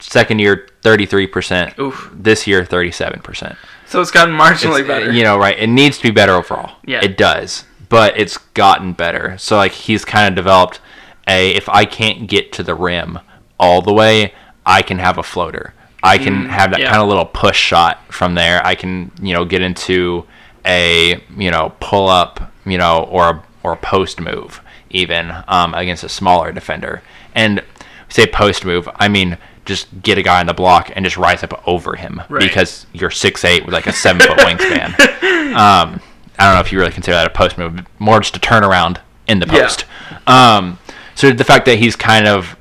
[0.00, 1.78] Second year, thirty three percent.
[1.78, 2.10] Oof.
[2.12, 3.56] This year, thirty seven percent.
[3.86, 5.12] So it's gotten marginally It's, better.
[5.12, 5.58] You know, right?
[5.58, 6.76] It needs to be better overall.
[6.84, 7.02] Yeah.
[7.04, 7.64] It does.
[7.88, 9.38] But it's gotten better.
[9.38, 10.80] So like he's kind of developed
[11.28, 13.18] a if I can't get to the rim
[13.58, 14.34] all the way,
[14.66, 15.74] I can have a floater.
[16.02, 16.90] I can have that Mm, yeah.
[16.90, 18.60] kind of little push shot from there.
[18.66, 20.26] I can, you know, get into
[20.66, 24.60] a, you know, pull up, you know, or a, or a post move
[24.90, 27.02] even um, against a smaller defender.
[27.34, 27.62] And
[28.08, 31.42] say post move, I mean just get a guy on the block and just rise
[31.42, 32.42] up over him Right.
[32.42, 34.90] because you're six eight with like a seven foot wingspan.
[35.54, 36.00] Um,
[36.38, 38.98] I don't know if you really consider that a post move, more just a turnaround
[39.26, 39.62] in the Yeah.
[39.62, 39.84] post.
[40.26, 40.78] Um,
[41.14, 42.56] so the fact that he's kind of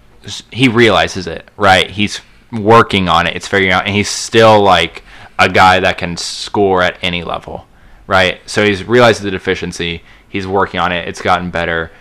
[0.52, 1.90] he realizes it, right?
[1.92, 2.22] He's
[2.54, 3.36] working on it.
[3.36, 5.04] It's figuring out, and he's still like
[5.38, 7.68] a guy that can score at any level,
[8.08, 8.40] right?
[8.46, 10.04] So he's realized the deficiency.
[10.30, 11.08] He's working on it.
[11.08, 11.92] It's gotten better.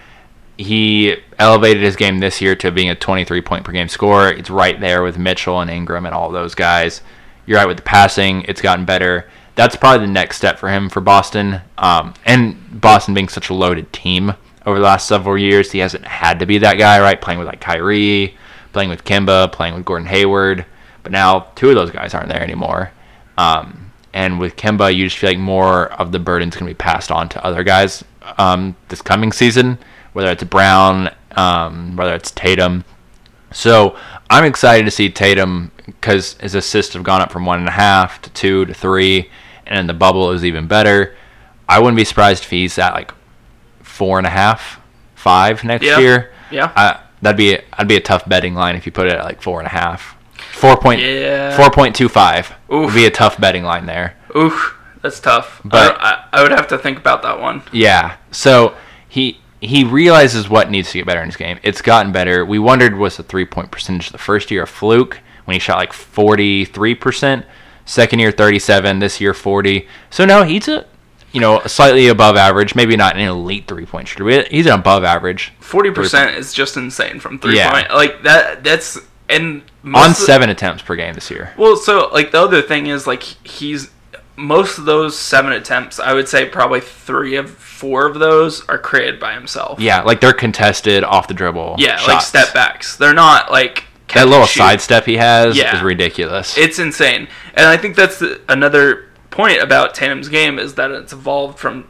[0.59, 4.29] He elevated his game this year to being a 23 point per game scorer.
[4.31, 7.01] It's right there with Mitchell and Ingram and all those guys.
[7.47, 8.43] You're right with the passing.
[8.43, 9.29] It's gotten better.
[9.55, 11.61] That's probably the next step for him for Boston.
[11.79, 14.35] Um, and Boston being such a loaded team
[14.65, 17.21] over the last several years, he hasn't had to be that guy, right?
[17.21, 18.37] Playing with like Kyrie,
[18.73, 20.65] playing with Kemba, playing with Gordon Hayward.
[21.03, 22.93] But now two of those guys aren't there anymore.
[23.37, 26.79] Um, and with Kemba, you just feel like more of the burden's going to be
[26.79, 28.05] passed on to other guys
[28.39, 29.79] um, this coming season,
[30.13, 32.85] whether it's Brown, um, whether it's Tatum.
[33.53, 33.97] So
[34.31, 37.73] I'm excited to see Tatum because his assists have gone up from one and a
[37.73, 39.31] half to two to three,
[39.67, 41.17] and in the bubble is even better.
[41.69, 43.13] I wouldn't be surprised if he's at like
[43.81, 44.81] four and a half,
[45.15, 45.99] five next Yeah.
[45.99, 46.33] year.
[46.51, 46.73] Yeah.
[46.77, 49.41] I, that'd be that'd be a tough betting line if you put it at like
[49.43, 50.17] four and a half.
[50.53, 51.57] Four point Yeah.
[51.57, 54.17] four point two five would be a tough betting line there.
[54.37, 55.61] Oof, that's tough.
[55.65, 57.63] But- I, I, I would have to think about that one.
[57.73, 58.17] Yeah.
[58.31, 58.75] So
[59.09, 61.59] he he realizes what needs to get better in his game.
[61.63, 62.45] It's gotten better.
[62.45, 65.79] We wondered was the three point percentage the first year a fluke when he shot
[65.79, 67.47] like forty three percent.
[67.85, 68.99] Second year thirty seven.
[68.99, 69.87] This year forty.
[70.11, 70.85] So no, he's a
[71.33, 72.75] you know slightly above average.
[72.75, 74.25] Maybe not an elite three point shooter.
[74.25, 77.71] But he's an above average Forty percent is just insane from three Yeah.
[77.71, 77.91] point.
[77.95, 78.65] Like that.
[78.65, 78.99] That's
[79.29, 81.53] and on of the- seven attempts per game this year.
[81.57, 83.91] Well, so like the other thing is like he's
[84.37, 85.99] most of those seven attempts.
[86.01, 89.81] I would say probably three of four of those are created by himself.
[89.81, 91.77] Yeah, like they're contested off the dribble.
[91.79, 92.97] Yeah, like step backs.
[92.97, 94.59] They're not like That little shoot.
[94.61, 95.77] sidestep he has Yeah.
[95.77, 96.57] is ridiculous.
[96.57, 101.13] It's insane, and I think that's the, another point about Tatum's game is that it's
[101.13, 101.89] evolved from.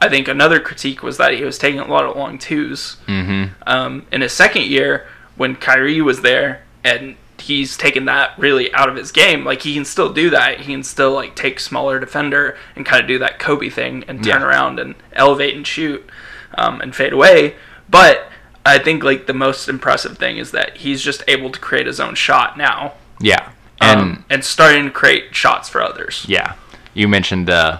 [0.00, 3.46] I think another critique was that he was taking a lot of long 2s hmm
[3.66, 8.88] um, in his second year when Kyrie was there, and he's taken that really out
[8.88, 9.44] of his game.
[9.44, 10.60] Like he can still do that.
[10.60, 14.22] He can still like take smaller defender and kind of do that Kobe thing and
[14.22, 14.46] turn Yeah.
[14.46, 16.08] around and elevate and shoot
[16.56, 17.54] um, and fade away.
[17.88, 18.28] But
[18.66, 22.00] I think like the most impressive thing is that he's just able to create his
[22.00, 23.50] own shot now Yeah.
[23.80, 26.26] And um, and starting to create shots for others.
[26.28, 26.54] yeah,
[26.94, 27.78] you mentioned uh,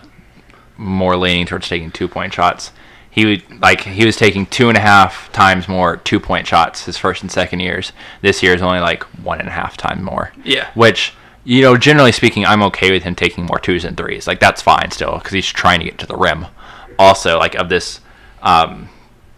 [0.76, 2.70] more leaning towards taking two point shots.
[3.18, 6.84] He would like he was taking two and a half times more two point shots
[6.84, 7.92] his first and second years.
[8.22, 10.32] This year is only like one and a half times more.
[10.44, 10.70] Yeah.
[10.74, 14.28] Which you know, generally speaking, I'm okay with him taking more twos and threes.
[14.28, 16.46] Like that's fine still because he's trying to get to the rim.
[16.96, 18.00] Also, like of this
[18.40, 18.88] um,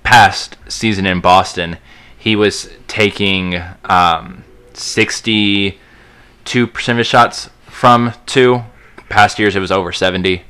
[0.03, 1.79] past season in Boston,
[2.19, 5.79] he was taking um, 62%
[6.89, 8.63] of his shots from two.
[9.09, 10.43] Past years, it was over 70.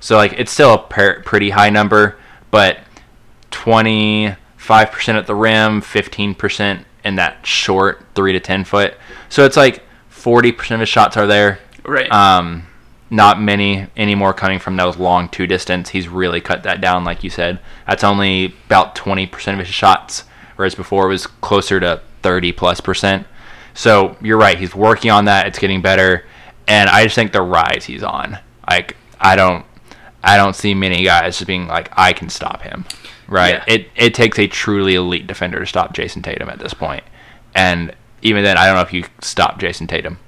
[0.00, 2.16] So, like, it's still a per- pretty high number,
[2.50, 2.78] but
[3.50, 4.36] 25%
[5.08, 8.94] at the rim, 15% in that short 3 to 10 foot.
[9.28, 11.60] So, it's like 40% of his shots are there.
[11.84, 12.10] Right.
[12.10, 12.66] Um,
[13.10, 15.90] not many anymore coming from those long two distance.
[15.90, 17.58] He's really cut that down, like you said.
[17.86, 20.24] That's only about 20% of his shots,
[20.56, 23.26] whereas before it was closer to 30 plus percent.
[23.74, 24.58] So you're right.
[24.58, 25.46] He's working on that.
[25.46, 26.26] It's getting better,
[26.66, 28.38] and I just think the rise he's on.
[28.68, 29.64] Like I don't,
[30.22, 32.84] I don't see many guys being like, I can stop him.
[33.28, 33.54] Right.
[33.54, 33.64] Yeah.
[33.74, 37.04] It it takes a truly elite defender to stop Jayson Tatum at this point,
[37.54, 40.18] and even then, I don't know if you stop Jayson Tatum.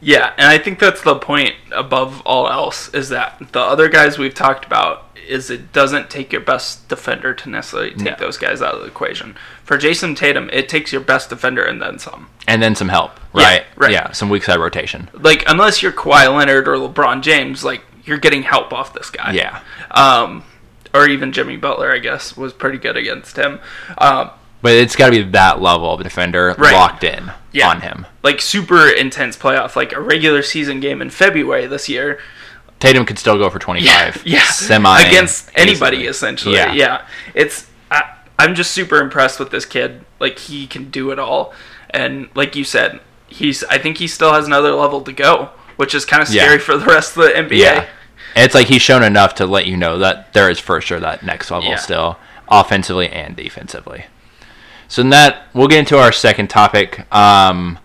[0.00, 4.18] Yeah, and I think that's the point above all else is that the other guys
[4.18, 8.26] we've talked about is it doesn't take your best defender to necessarily take No.
[8.26, 9.34] those guys out of the equation.
[9.62, 12.28] For Jason Tatum, it takes your best defender and then some.
[12.46, 13.64] and then some help, Yeah, right?
[13.76, 13.92] right.
[13.92, 15.08] Yeah, some weak side rotation.
[15.14, 19.32] Like unless you're Kawhi Leonard or LeBron James, like you're getting help off this guy.
[19.32, 20.44] Yeah, Um,
[20.92, 23.60] or even Jimmy Butler, I guess, was pretty good against him.
[23.98, 24.30] Um,
[24.62, 26.72] but it's got to be that level of a defender Right.
[26.72, 27.68] locked in Yeah.
[27.68, 28.06] on him.
[28.22, 32.18] like super intense playoff, like a regular season game in February this year.
[32.80, 34.20] Tatum could still go for twenty five.
[34.26, 36.08] yeah, semi against anybody easily.
[36.10, 36.54] essentially.
[36.56, 36.72] Yeah.
[36.72, 37.02] Yeah,
[37.34, 38.02] it's I,
[38.38, 40.04] I'm just super impressed with this kid.
[40.20, 41.52] Like he can do it all,
[41.90, 45.94] and like you said, he's I think he still has another level to go, which
[45.94, 46.42] is kind of Yeah.
[46.44, 47.56] scary for the rest of the NBA.
[47.58, 47.84] Yeah,
[48.36, 51.22] it's like he's shown enough to let you know that there is for sure that
[51.22, 51.76] next level Yeah.
[51.76, 52.18] still,
[52.48, 54.06] offensively and defensively.
[54.88, 57.78] So in that we'll get into our second topic um,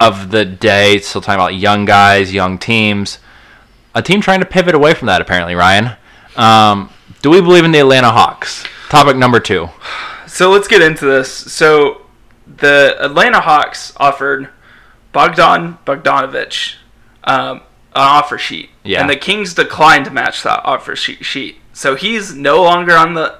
[0.00, 0.98] of the day.
[0.98, 3.18] Still talking about young guys, young teams.
[3.94, 5.92] A team trying to pivot away from that apparently, Ryan.
[6.36, 6.90] Um,
[7.22, 8.64] do we believe in the Atlanta Hawks?
[8.90, 9.70] Topic number two.
[10.26, 11.30] So let's get into this.
[11.32, 12.02] So
[12.46, 14.48] the Atlanta Hawks offered
[15.12, 16.74] Bogdan Bogdanovich
[17.26, 17.62] um, an
[18.02, 19.00] offer sheet, Yeah.
[19.00, 21.56] and the Kings declined to match that offer sheet.
[21.72, 23.36] So he's no longer on the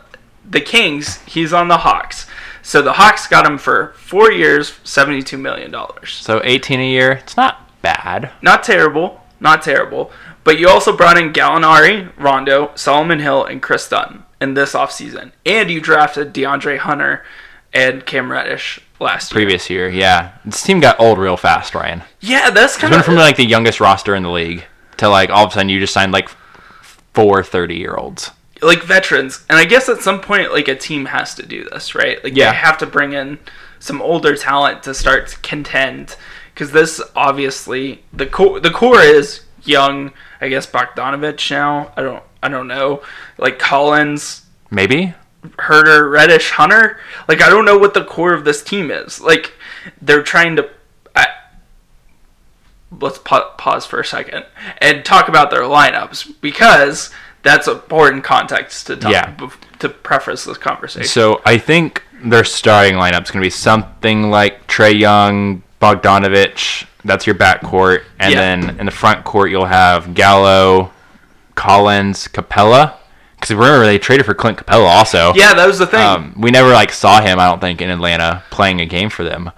[0.48, 1.18] the Kings.
[1.26, 2.26] He's on the Hawks.
[2.62, 6.12] So the Hawks got him for four years, seventy-two million dollars.
[6.12, 7.12] So 18 a year.
[7.12, 8.30] It's not bad.
[8.42, 10.10] Not terrible, not terrible.
[10.44, 15.32] But you also brought in Gallinari, Rondo, Solomon Hill, and Kris Dunn in this offseason.
[15.44, 17.24] And you drafted DeAndre Hunter
[17.72, 19.32] and Cam Reddish last.
[19.32, 20.32] Previous year, yeah.
[20.44, 22.02] This team got old real fast, Ryan.
[22.20, 24.64] Yeah, that's kind of from like the youngest roster in the league
[24.98, 26.28] to like all of a sudden you just signed like
[27.12, 28.30] four 30 year olds.
[28.62, 29.44] like veterans.
[29.50, 32.22] And I guess at some point, like a team has to do this, right?
[32.24, 32.50] Like Yeah.
[32.50, 33.38] they have to bring in
[33.78, 36.16] some older talent to start to contend.
[36.54, 40.12] Because this obviously the core the core is young.
[40.40, 41.92] I guess Bogdanovich now.
[41.96, 43.02] I don't I don't know.
[43.36, 45.12] Like Collins, Maybe?
[45.58, 46.98] Huerter, Reddish, Hunter.
[47.28, 49.20] Like I don't know what the core of this team is.
[49.20, 49.52] Like
[50.02, 50.68] they're trying to.
[51.14, 51.26] I,
[53.00, 54.44] let's pa- pause for a second
[54.78, 57.10] and talk about their lineups because
[57.42, 59.34] that's important context to talk Yeah.
[59.80, 61.06] to preface this conversation.
[61.08, 66.86] So I think their starting lineup is going to be something like Trae Young, Bogdanovich.
[67.04, 68.02] That's your backcourt.
[68.18, 68.40] And Yeah.
[68.40, 70.90] then in the front court, you'll have Gallo,
[71.54, 72.94] Collins, Capela.
[73.36, 75.32] Because remember, they traded for Clint Capela also.
[75.34, 76.00] yeah, that was the thing.
[76.00, 77.38] Um, we never like saw him.
[77.38, 79.50] I don't think in Atlanta playing a game for them.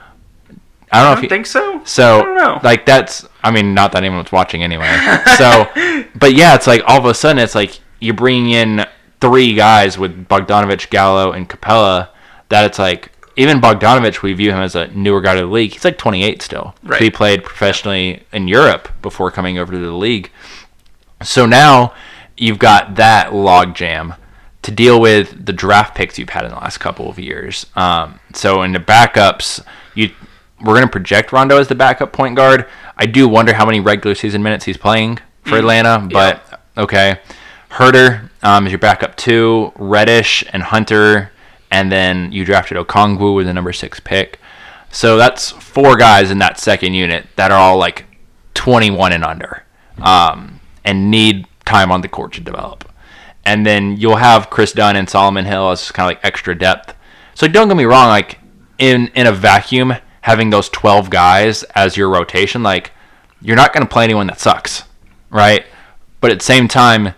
[0.91, 1.83] I don't know I if don't he, think so.
[1.85, 2.61] So I don't know.
[2.63, 4.89] like that's I mean not that anyone was watching anyway.
[5.37, 5.69] So
[6.15, 8.87] but yeah, it's like all of a sudden it's like you're bringing in
[9.21, 12.09] three guys with Bogdanovich, Gallo, and Capela.
[12.49, 15.73] That it's like even Bogdanovich, we view him as a newer guy to the league.
[15.73, 16.75] He's like 28 still.
[16.83, 17.01] Right.
[17.01, 20.31] He played professionally in Europe before coming over to the league.
[21.23, 21.93] So now
[22.39, 24.17] you've got that logjam
[24.63, 27.67] to deal with the draft picks you've had in the last couple of years.
[27.77, 29.65] Um, so in the backups,
[29.95, 30.13] you
[30.61, 32.67] we're going to project Rondo as the backup point guard.
[32.97, 37.21] I do wonder how many regular season minutes he's playing for Atlanta, but okay.
[37.71, 41.31] Huerter um, is your backup two, Reddish and Hunter,
[41.71, 44.41] and then you drafted Okongwu with the number six pick.
[44.91, 48.07] So that's four guys in that second unit that are all like
[48.55, 49.65] 21 and under
[49.99, 52.91] um, and need time on the court to develop.
[53.45, 56.95] And then you'll have Kris Dunn and Solomon Hill as kind of like extra depth.
[57.35, 58.39] So don't get me wrong, like
[58.79, 62.93] in in a vacuum, having those 12 guys as your rotation, like
[63.41, 64.85] you're not going to play anyone that sucks,
[65.31, 65.65] right?
[66.21, 67.15] But at the same time,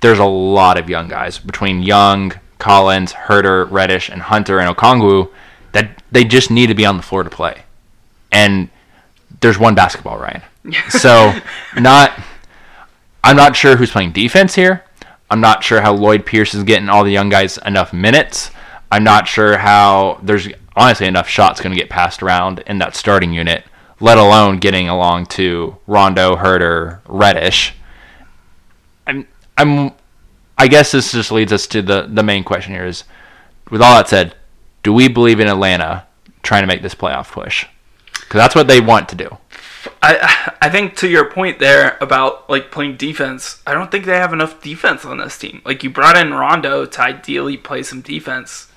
[0.00, 5.30] there's a lot of young guys between Young, Collins, Huerter, Reddish, and Hunter and Okongwu
[5.72, 7.62] that they just need to be on the floor to play.
[8.30, 8.68] And
[9.40, 10.42] there's one basketball, Ryan.
[10.88, 11.38] so
[11.76, 12.18] not
[13.24, 14.84] I'm not sure who's playing defense here.
[15.30, 18.50] I'm not sure how Lloyd Pierce is getting all the young guys enough minutes.
[18.92, 22.94] I'm not sure how there's honestly enough shots going to get passed around in that
[22.94, 23.64] starting unit,
[23.98, 27.74] let alone getting along to Rondo, Huerter, Reddish.
[29.06, 29.92] I'm I'm
[30.58, 33.04] I guess this just leads us to the the main question here is
[33.70, 34.34] with all that said,
[34.82, 36.06] do we believe in Atlanta
[36.42, 37.64] trying to make this playoff push?
[38.12, 39.38] Cuz that's what they want to do.
[40.02, 44.16] I I think to your point there about like playing defense, I don't think they
[44.16, 45.62] have enough defense on this team.
[45.64, 48.68] Like you brought in Rondo to ideally play some defense,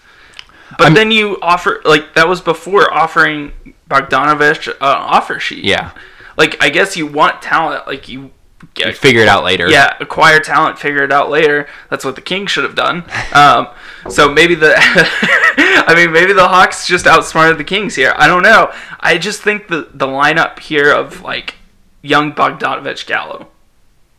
[0.77, 3.51] but I'm- then you offer like that was before offering
[3.89, 5.63] Bogdanovich an offer sheet.
[5.63, 5.91] Yeah.
[6.37, 7.87] Like I guess you want talent.
[7.87, 8.31] Like you.
[8.77, 9.69] You figure it out later.
[9.69, 11.67] Yeah, acquire talent, figure it out later.
[11.89, 13.03] That's what the Kings should have done.
[13.33, 13.67] Um,
[14.09, 18.13] so maybe the, I mean, maybe the Hawks just outsmarted the Kings here.
[18.17, 18.71] I don't know.
[18.99, 21.55] I just think the the lineup here of like
[22.01, 23.47] young Bogdanovich, Gallo,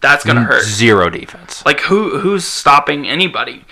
[0.01, 0.63] that's gonna hurt.
[0.65, 1.65] Zero defense.
[1.67, 3.65] Like who who's stopping anybody?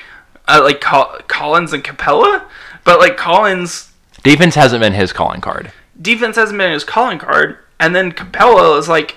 [0.48, 2.44] Uh, like Col- Collins and Capela,
[2.84, 3.92] but like Collins
[4.22, 5.70] Defense hasn't been his calling card.
[6.00, 9.16] defense hasn't been his calling card, and then Capela is like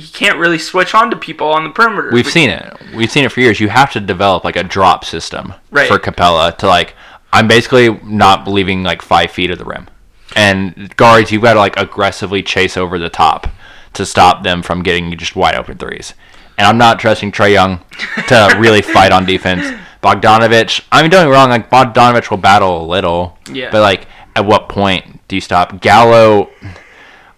[0.00, 2.10] he can't really switch on to people on the perimeter.
[2.12, 2.76] We've seen it.
[2.94, 3.60] We've seen it for years.
[3.60, 5.88] You have to develop like a drop system Right.
[5.88, 6.94] for Capela to like.
[7.32, 9.88] I'm basically not leaving like five feet of the rim,
[10.34, 13.46] and guards you've got to like aggressively chase over the top
[13.94, 16.14] to stop them from getting just wide open threes.
[16.58, 17.80] And I'm not trusting Trae Young
[18.28, 19.64] to really fight on defense.
[20.02, 23.70] Bogdanovich, I mean, don't get me wrong, like Bogdanovich will battle a little, Yeah.
[23.70, 25.80] but like at what point do you stop?
[25.80, 26.50] Gallo,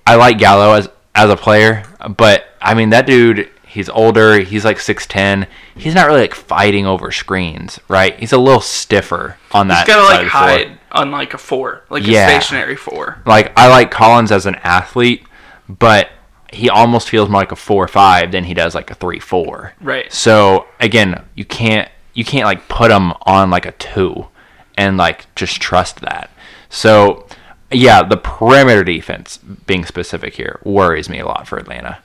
[0.06, 3.50] I like Gallo as as a player, but I mean that dude.
[3.66, 4.38] He's older.
[4.40, 5.46] He's like six ten.
[5.74, 8.18] He's not really like fighting over screens, right?
[8.18, 9.86] He's a little stiffer on that.
[9.86, 10.42] He's gotta like floor.
[10.42, 12.28] hide on like a four, like Yeah.
[12.28, 13.22] a stationary four.
[13.24, 15.22] Like I like Collins as an athlete,
[15.70, 16.10] but
[16.52, 19.72] he almost feels more like a four five than he does like a three four.
[19.80, 20.12] Right.
[20.12, 24.26] So again, you can't you can't like put him on like a two
[24.76, 26.28] and like just trust that.
[26.68, 27.26] So
[27.72, 31.98] yeah, the perimeter defense being specific here worries me a lot for Atlanta.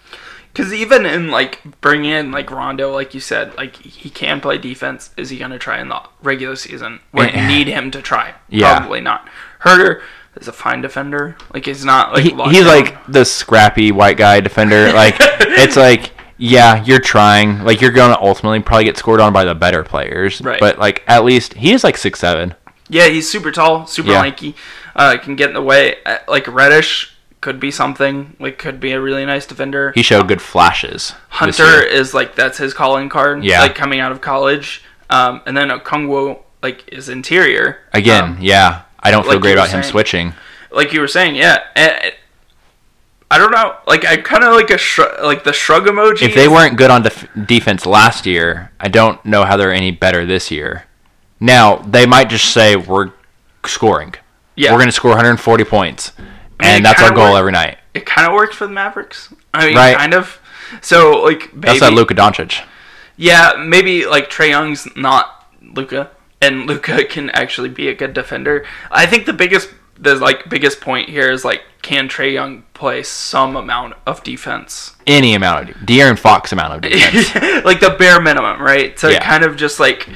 [0.51, 4.57] Because even in like bringing in like Rondo, like you said, like he can play
[4.57, 5.11] defense.
[5.15, 7.47] Is he gonna try in the regular season where you eh.
[7.47, 8.33] need him to try?
[8.49, 8.77] Yeah.
[8.79, 9.29] Probably not.
[9.61, 10.01] Huerter
[10.35, 11.35] is a fine defender.
[11.53, 12.65] Like he's not like He, he's down.
[12.65, 14.91] like the scrappy white guy defender.
[14.93, 17.63] Like it's like yeah, you're trying.
[17.63, 20.41] Like you're going to ultimately probably get scored on by the better players.
[20.41, 20.59] Right.
[20.59, 22.55] But like at least he is like six seven.
[22.89, 24.21] Yeah, he's super tall, super Yeah.
[24.21, 24.55] lanky.
[24.95, 25.95] Uh, can get in the way.
[26.05, 28.35] Uh, Like Reddish could be something.
[28.39, 29.91] Like could be a really nice defender.
[29.95, 31.13] He showed good flashes.
[31.29, 33.43] Hunter is like that's his calling card.
[33.43, 33.61] Yeah.
[33.61, 34.83] Like coming out of college.
[35.09, 38.23] Um, and then Okongwu like is interior again.
[38.23, 40.33] Um, yeah, I don't feel like great about him switching.
[40.71, 41.59] like you were saying, yeah.
[41.75, 42.13] And,
[43.29, 43.75] I don't know.
[43.85, 46.23] Like I kind of like a shrug, like the shrug emoji.
[46.23, 49.91] If they weren't good on def- defense last year, I don't know how they're any
[49.91, 50.85] better this year.
[51.39, 53.11] Now they might just say we're
[53.65, 54.15] scoring.
[54.55, 56.31] yeah, We're going to score 140 points, I mean,
[56.77, 57.37] and that's our goal worked.
[57.39, 57.77] every night.
[57.93, 59.33] it kind of worked for the Mavericks.
[59.53, 59.95] I mean, Right.
[59.97, 60.39] kind of.
[60.81, 62.63] So like maybe That's that Luka Doncic.
[63.15, 66.09] yeah, maybe like Trae Young's not Luka,
[66.41, 68.65] and Luka can actually be a good defender.
[68.91, 69.69] I think the biggest
[69.99, 74.95] the like biggest point here is like can Trae Young play some amount of defense?
[75.07, 77.33] Any amount of De'Aaron Fox amount of defense.
[77.65, 78.95] like the bare minimum, right?
[78.97, 79.23] To Yeah.
[79.25, 80.07] kind of just like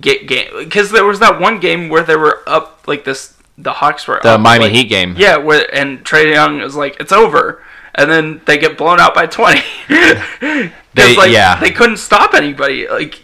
[0.00, 3.34] get game because there was that one game where they were up like this.
[3.58, 5.14] The Hawks were the up, Miami like- Heat game.
[5.16, 7.62] Yeah, where and Trae Young is like it's over,
[7.94, 9.62] and then they get blown out by twenty.
[10.40, 11.60] They- they like, yeah.
[11.60, 12.88] they couldn't stop anybody.
[12.88, 13.20] Like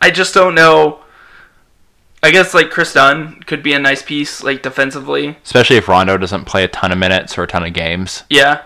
[0.00, 1.00] I just don't know.
[2.22, 5.36] I guess like Kris Dunn could be a nice piece like defensively.
[5.44, 8.24] Especially if Rondo doesn't play a ton of minutes or a ton of games.
[8.30, 8.62] Yeah.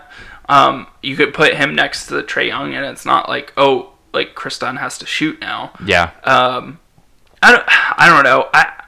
[0.47, 4.35] Um, you could put him next to Trae Young, and it's not like oh, like
[4.35, 5.73] Kris Dunn has to shoot now.
[5.85, 6.11] Yeah.
[6.23, 6.79] Um,
[7.41, 8.49] I don't, I don't know.
[8.53, 8.83] I,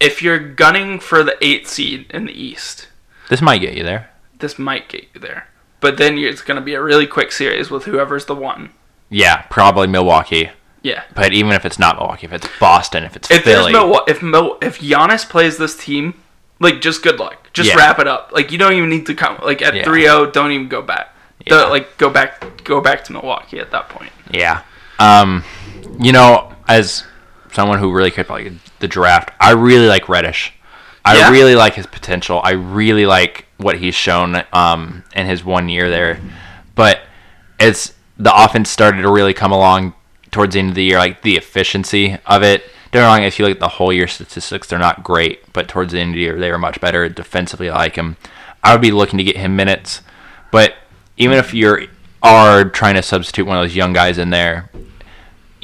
[0.00, 2.88] if you're gunning for the eight seed in the East,
[3.28, 4.10] This might get you there.
[4.38, 5.48] This might get you there.
[5.80, 8.70] But then it's going to be a really quick series with whoever's the one.
[9.08, 10.50] Yeah, probably Milwaukee.
[10.82, 11.04] Yeah.
[11.14, 14.22] But even if it's not Milwaukee, if it's Boston, if it's If Philly, Mil- if
[14.22, 16.14] Mil- if Giannis plays this team,
[16.60, 17.50] like just good luck.
[17.52, 17.76] Just Yeah.
[17.76, 18.30] wrap it up.
[18.32, 19.84] Like you don't even need to come like at Yeah.
[19.84, 21.12] 3-0, don't even go back.
[21.46, 21.56] Yeah.
[21.56, 24.12] The- like go back go back to Milwaukee at that point.
[24.30, 24.62] Yeah.
[24.98, 25.44] Um,
[26.00, 27.04] you know, as
[27.56, 30.52] someone who really cared about like, the draft, I really like Reddish.
[31.04, 31.30] I Yeah.
[31.30, 32.40] really like his potential.
[32.44, 36.20] I really like what he's shown um, in his one year there.
[36.74, 37.00] But
[37.58, 39.94] it's the offense started to really come along
[40.30, 42.62] towards the end of the year, like the efficiency of it.
[42.92, 45.92] Don't wrong, if you look at the whole year statistics, they're not great, but towards
[45.92, 47.68] the end of the year, they were much better defensively.
[47.70, 48.16] I like him.
[48.62, 50.02] I would be looking to get him minutes,
[50.50, 50.74] but
[51.16, 51.84] even if you're
[52.22, 54.68] are trying to substitute one of those young guys in there,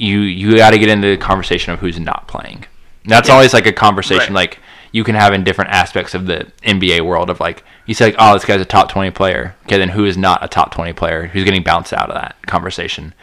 [0.02, 2.64] you you got to get into the conversation of who's not playing.
[3.04, 3.34] That's Yeah.
[3.34, 4.42] always like a conversation Right.
[4.52, 4.58] like
[4.92, 8.16] you can have in different aspects of the NBA world of like you say like
[8.18, 9.54] oh this guy's a top 20 player.
[9.66, 11.26] Okay, then who is not a top 20 player?
[11.32, 13.14] Who's getting bounced out of that conversation?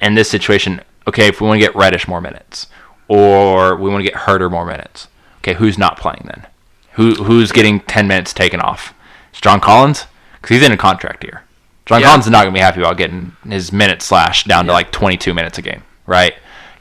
[0.00, 2.68] In this situation, okay, if we want to get Reddish more minutes
[3.08, 5.08] or we want to get Huerter more minutes.
[5.38, 6.46] Okay, who's not playing then?
[6.92, 8.92] Who who's getting 10 minutes taken off?
[9.30, 10.06] It's John Collins
[10.42, 11.42] cuz he's in a contract here.
[11.86, 12.08] John Yeah.
[12.08, 14.92] Collins is not going to be happy about getting his minutes slashed down to like
[14.92, 16.34] 22 minutes a game, right?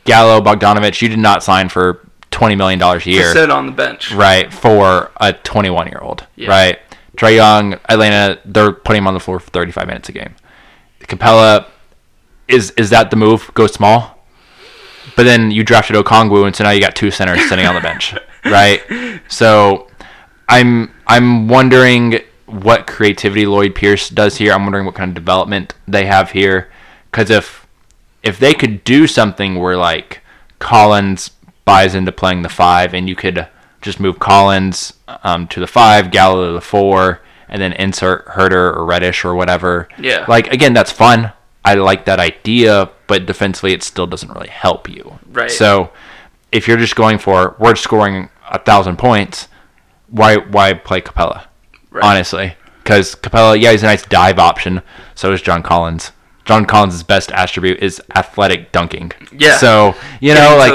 [0.06, 3.66] Gallo, Bogdanovich, you did not sign for 20 million dollars a To year, sit on
[3.68, 4.12] the bench.
[4.12, 4.52] right?
[4.52, 6.50] For a 21 year old, Yeah.
[6.50, 6.80] right?
[7.18, 10.36] Trae Young, Atlanta, they're putting him on the floor for 35 minutes a game.
[11.02, 11.66] Capela,
[12.48, 13.50] is is that the move?
[13.54, 14.18] Go small,
[15.16, 17.82] but then you drafted Okongwu, and so now you got two centers sitting on the
[17.82, 18.14] bench,
[18.46, 18.82] right?
[19.28, 19.88] So
[20.50, 24.54] I'm I'm wondering what creativity Lloyd Pierce does here.
[24.54, 26.70] I'm wondering what kind of development they have here,
[27.12, 27.67] because if
[28.28, 30.22] if they could do something where like
[30.60, 31.32] Collins
[31.64, 33.48] buys into playing the five, and you could
[33.82, 38.76] just move Collins um, to the five, Gallo to the four, and then insert Huerter
[38.76, 39.88] or Reddish or whatever.
[39.98, 40.26] Yeah.
[40.28, 41.32] Like again, that's fun.
[41.64, 45.20] I like that idea, but defensively, it still doesn't really help you.
[45.32, 45.50] Right.
[45.50, 45.92] So
[46.52, 49.48] if you're just going for we're scoring a thousand points,
[50.10, 51.46] why why play Capela?
[51.92, 52.04] Right.
[52.04, 54.82] Honestly, because Capela, yeah, he's a nice dive option.
[55.16, 56.12] So is John Collins.
[56.48, 59.12] John Collins' best attribute is athletic dunking.
[59.32, 59.58] Yeah.
[59.58, 60.72] So you know, like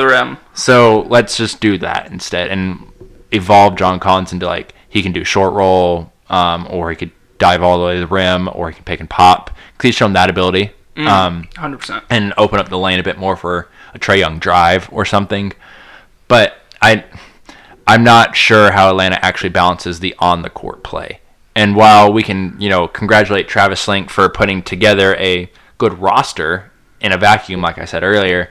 [0.54, 2.92] so let's just do that instead and
[3.32, 7.62] evolve John Collins into like he can do short roll, um, or he could dive
[7.62, 9.48] all the way to the rim, or he can pick and pop.
[9.78, 10.70] 'Cause he's shown that ability.
[10.96, 11.08] Mm.
[11.08, 12.02] Um, 100%.
[12.10, 15.52] and open up the lane a bit more for a Trae Young drive or something.
[16.28, 17.04] But I,
[17.86, 21.20] I'm not sure how Atlanta actually balances the on the court play.
[21.56, 25.50] And while we can, you know, congratulate Travis Schlenk for putting together a
[25.83, 26.70] good roster
[27.01, 28.51] in a vacuum, like I said earlier,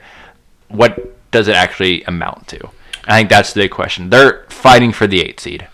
[0.68, 2.60] what does it actually amount to?
[3.06, 4.10] I think that's the big question.
[4.10, 5.68] They're fighting for the eight seed,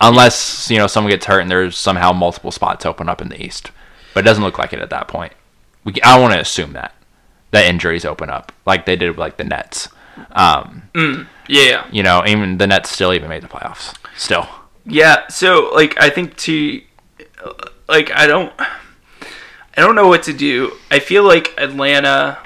[0.00, 3.42] unless you know someone gets hurt and there's somehow multiple spots open up in the
[3.42, 3.70] East.
[4.14, 5.32] But it doesn't look like it at that point.
[5.84, 6.94] We, I want to assume that
[7.52, 9.88] that injuries open up like they did with like the Nets.
[10.32, 10.82] Um,
[11.48, 11.86] Yeah.
[11.90, 13.96] you know, even the Nets still even made the playoffs.
[14.16, 14.46] Still,
[14.84, 16.80] Yeah, so like I think to
[17.88, 18.52] like I don't
[19.76, 20.72] I don't know what to do.
[20.90, 22.38] I feel like Atlanta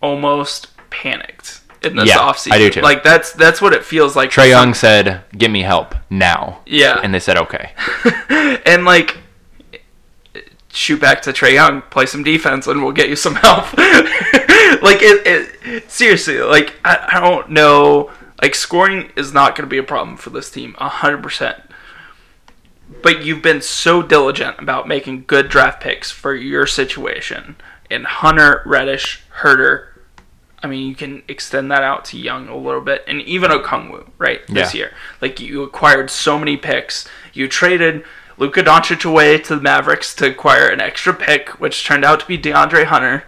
[0.00, 2.52] almost panicked in this Yeah, offseason.
[2.52, 2.80] I do too.
[2.80, 4.30] Like that's that's what it feels like.
[4.30, 7.00] Trae Young said, "Get me help now." Yeah.
[7.02, 7.72] and they said, "Okay."
[8.66, 9.18] and like
[10.76, 13.72] shoot back to Trae Young, play some defense, and we'll get you some help.
[13.78, 15.26] like it,
[15.64, 18.10] it, seriously, like I, I don't know.
[18.42, 21.62] Like scoring is not going to be a problem for this team, hundred percent.
[23.02, 27.56] But you've been so diligent about making good draft picks for your situation,
[27.90, 29.88] and Hunter, Reddish, Huerter.
[30.62, 34.08] I mean, you can extend that out to Young a little bit, and even Okongwu,
[34.18, 34.40] right?
[34.48, 34.78] This Yeah.
[34.78, 37.06] year, like you acquired so many picks.
[37.32, 38.04] You traded
[38.38, 42.26] Luka Doncic away to the Mavericks to acquire an extra pick, which turned out to
[42.26, 43.24] be DeAndre Hunter.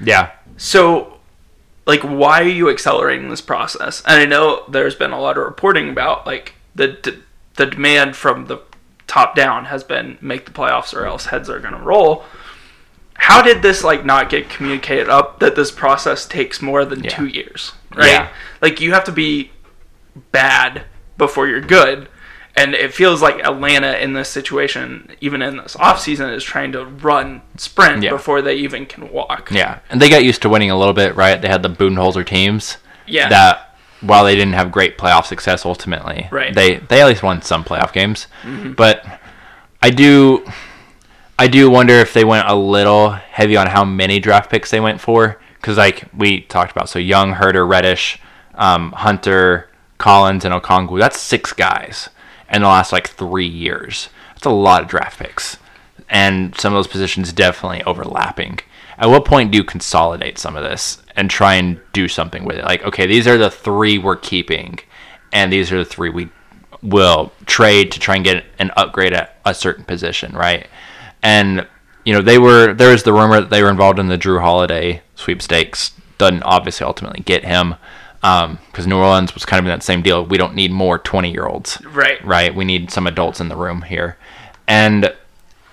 [0.00, 1.18] Yeah, So,
[1.86, 4.02] like, why are you accelerating this process?
[4.06, 7.22] And I know there's been a lot of reporting about like the d-
[7.56, 8.58] the demand from the
[9.10, 12.24] top down has been make the playoffs or else heads are gonna roll.
[13.14, 17.10] How did this like not get communicated up that this process takes more than Yeah.
[17.10, 17.72] two years?
[17.94, 18.12] Right?
[18.12, 18.28] Yeah.
[18.62, 19.50] Like you have to be
[20.32, 20.82] bad
[21.18, 22.08] before you're good.
[22.56, 26.84] And it feels like Atlanta in this situation, even in this offseason, is trying to
[26.84, 28.10] run sprint Yeah.
[28.10, 29.50] before they even can walk.
[29.50, 31.40] yeah, and they got used to winning a little bit, right?
[31.40, 32.76] They had the Budenholzer teams.
[33.06, 33.28] Yeah.
[33.28, 33.69] that
[34.00, 36.46] while they didn't have great playoff success ultimately, Right.
[36.46, 36.54] Mm-hmm.
[36.54, 38.26] they they at least won some playoff games.
[38.76, 39.04] But
[39.82, 40.44] I do
[41.38, 44.80] I do wonder if they went a little heavy on how many draft picks they
[44.80, 48.18] went for because like we talked about, so Young, Huerter, Reddish,
[48.54, 50.98] um, Hunter, Collins, and Okongwu.
[50.98, 52.08] That's six guys,
[52.50, 54.08] in the last like three years.
[54.34, 55.58] That's a lot of draft picks,
[56.08, 58.60] and some of those positions definitely overlapping.
[59.00, 62.58] At what point do you consolidate some of this and try and do something with
[62.58, 62.64] it?
[62.64, 64.78] Like, okay, these are the three we're keeping,
[65.32, 66.28] and these are the three we
[66.82, 70.66] will trade to try and get an upgrade at a certain position, right?
[71.22, 71.66] And
[72.04, 74.40] you know, they were there was the rumor that they were involved in the Jrue
[74.40, 75.92] Holiday sweepstakes.
[76.18, 77.76] Doesn't obviously ultimately get him
[78.20, 80.24] because um, New Orleans was kind of in that same deal.
[80.26, 82.22] We don't need more twenty year olds, Right.
[82.24, 82.54] right?
[82.54, 84.18] We need some adults in the room here,
[84.68, 85.14] and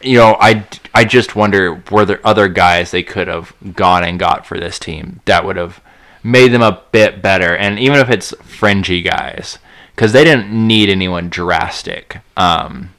[0.01, 4.19] you know, I I just wonder were there other guys they could have gone and
[4.19, 5.81] got for this team that would have
[6.23, 9.59] made them a bit better, and even if it's fringy guys,
[9.95, 12.93] because they didn't need anyone drastic um,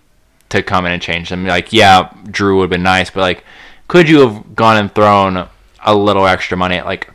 [0.49, 1.46] to come in and change them.
[1.46, 3.44] Like, yeah, Jrue would have been nice, but like,
[3.86, 5.49] could you have gone and thrown
[5.84, 7.11] a little extra money at like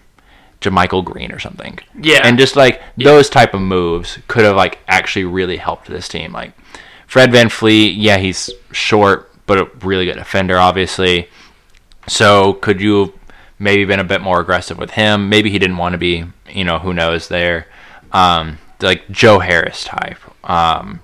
[0.61, 1.79] JaMychal Green or something?
[1.99, 2.21] Yeah.
[2.23, 6.31] and just like those type of moves could have like actually really helped this team.
[6.31, 6.53] Like
[7.07, 11.29] Fred VanVleet, yeah, he's short, but a really good defender, obviously.
[12.07, 13.13] So could you have
[13.59, 15.29] maybe been a bit more aggressive with him?
[15.29, 17.67] Maybe he didn't want to be, you know, who knows there.
[18.11, 20.17] Um, like Joe Harris type.
[20.49, 20.99] Um,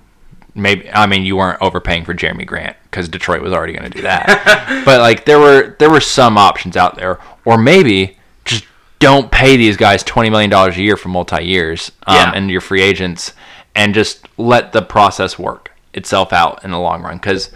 [0.56, 3.98] maybe I mean you weren't overpaying for Jerami Grant because Detroit was already going to
[3.98, 4.84] do that.
[4.86, 8.66] but like there were there were some options out there, or maybe just
[9.00, 12.32] don't pay these guys twenty million dollars a year for multi years, um, Yeah.
[12.36, 13.34] and your free agents,
[13.76, 17.16] and just let the process work itself out in the long run.
[17.18, 17.50] Because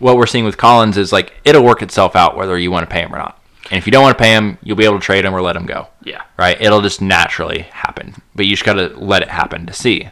[0.00, 2.92] what we're seeing with Collins is like it'll work itself out whether you want to
[2.92, 3.36] pay him or not.
[3.70, 5.40] And if you don't want to pay him, you'll be able to trade him or
[5.40, 6.22] let him go Yeah.
[6.36, 6.60] right?
[6.60, 10.08] It'll just naturally happen, but you just gotta let it happen to see.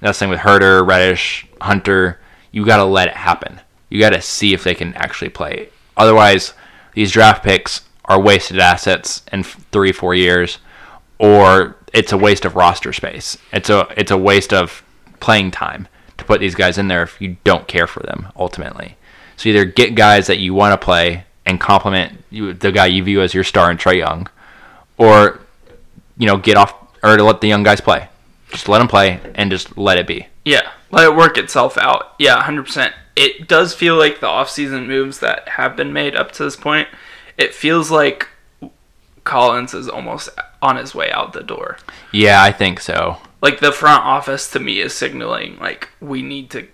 [0.00, 2.20] That's the same with Huerter, Reddish, Hunter.
[2.52, 3.60] You gotta let it happen.
[3.88, 5.70] You gotta see if they can actually play.
[5.96, 6.54] Otherwise,
[6.94, 10.58] these draft picks are wasted assets in three, four years,
[11.18, 13.36] or it's a waste of roster space.
[13.52, 14.82] It's a it's a waste of
[15.18, 15.88] playing time
[16.18, 18.96] to put these guys in there if you don't care for them ultimately.
[19.40, 23.02] So either get guys that you want to play and complement you, the guy you
[23.02, 24.28] view as your star in Trae Young,
[24.98, 25.40] or
[26.18, 28.10] you know get off or to let the young guys play.
[28.50, 30.26] Just let them play and just let it be.
[30.44, 32.16] Yeah, let it work itself out.
[32.18, 32.92] Yeah, 100%.
[33.16, 36.88] It does feel like the offseason moves that have been made up to this point,
[37.38, 38.28] it feels like
[39.24, 40.28] Collins is almost
[40.60, 41.78] on his way out the door.
[42.12, 43.16] Yeah, I think so.
[43.40, 46.68] Like the front office to me is signaling like we need to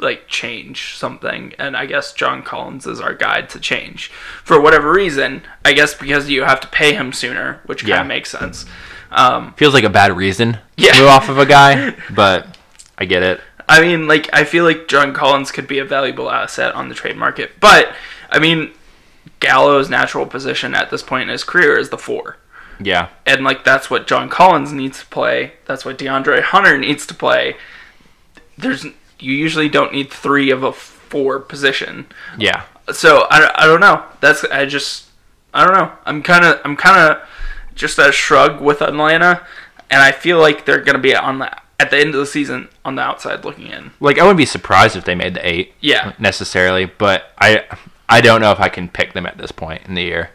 [0.00, 4.08] like change something and I guess John Collins is our guide to change.
[4.42, 7.98] For whatever reason, I guess because you have to pay him sooner, which kind of
[7.98, 8.02] Yeah.
[8.04, 8.66] makes sense.
[9.12, 10.92] Um Feels like a bad reason Yeah.
[10.92, 12.56] to move off of a guy, but
[12.98, 13.40] I get it.
[13.68, 16.94] I mean, like, I feel like John Collins could be a valuable asset on the
[16.94, 17.52] trade market.
[17.60, 17.94] But,
[18.30, 18.72] I mean,
[19.40, 22.36] Gallo's natural position at this point in his career is the four.
[22.78, 25.54] Yeah, And, like, that's what John Collins needs to play.
[25.64, 27.56] That's what DeAndre Hunter needs to play.
[28.58, 28.84] There's,
[29.24, 32.06] you usually don't need three of a four position.
[32.38, 32.62] yeah,
[32.92, 34.04] So, I, I don't know.
[34.20, 35.06] That's, I just,
[35.52, 35.90] I don't know.
[36.06, 37.28] I'm kind of, I'm kind of
[37.74, 39.46] just a shrug with Atlanta.
[39.90, 41.50] And I feel like they're going to be on the,
[41.80, 43.90] at the end of the season on the outside looking in.
[44.00, 45.74] like I wouldn't be surprised if they made the eight.
[45.80, 46.12] Yeah.
[46.18, 47.64] necessarily, but I
[48.08, 50.30] I don't know if I can pick them at this point in the year.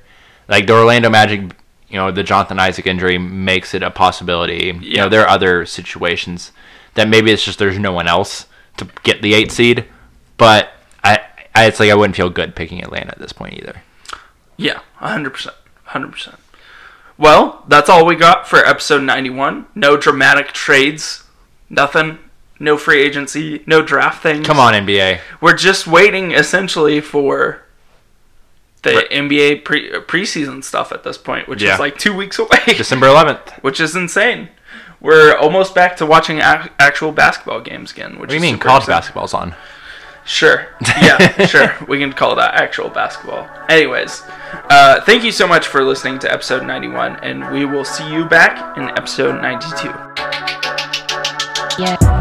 [0.49, 1.41] Like the Orlando Magic,
[1.87, 4.65] you know, the Jonathan Isaac injury makes it a possibility.
[4.67, 5.03] You Yeah.
[5.03, 6.51] know, there are other situations
[6.95, 8.45] that maybe it's just there's no one else
[8.80, 9.86] to get the eight seed,
[10.38, 10.71] but
[11.03, 11.19] I,
[11.55, 13.82] I it's like I wouldn't feel good picking Atlanta at this point either.
[14.57, 15.53] Yeah, 100%.
[15.89, 16.36] 100%.
[17.17, 19.66] Well, that's all we got for episode 91.
[19.75, 21.24] No dramatic trades,
[21.70, 22.20] nothing.
[22.62, 24.45] No free agency, no draft things.
[24.45, 25.20] Come on, NBA.
[25.39, 27.62] We're just waiting essentially for
[28.82, 29.09] the Right.
[29.12, 31.75] NBA pre- uh, preseason stuff at this point, which Yeah.
[31.75, 33.51] is like two weeks away, December 11th.
[33.62, 34.49] which is insane.
[35.01, 38.12] We're almost back to watching ac- actual basketball games again.
[38.13, 38.97] Which What do you is mean super college exciting.
[39.00, 39.55] basketball's on?
[40.26, 40.67] Sure.
[41.01, 41.76] Yeah, sure.
[41.88, 43.47] We can call that actual basketball.
[43.70, 44.21] Anyways,
[44.70, 48.26] uh, thank you so much for listening to episode 91, and we will see you
[48.26, 49.88] back in episode 92.
[51.82, 52.18] Yeah.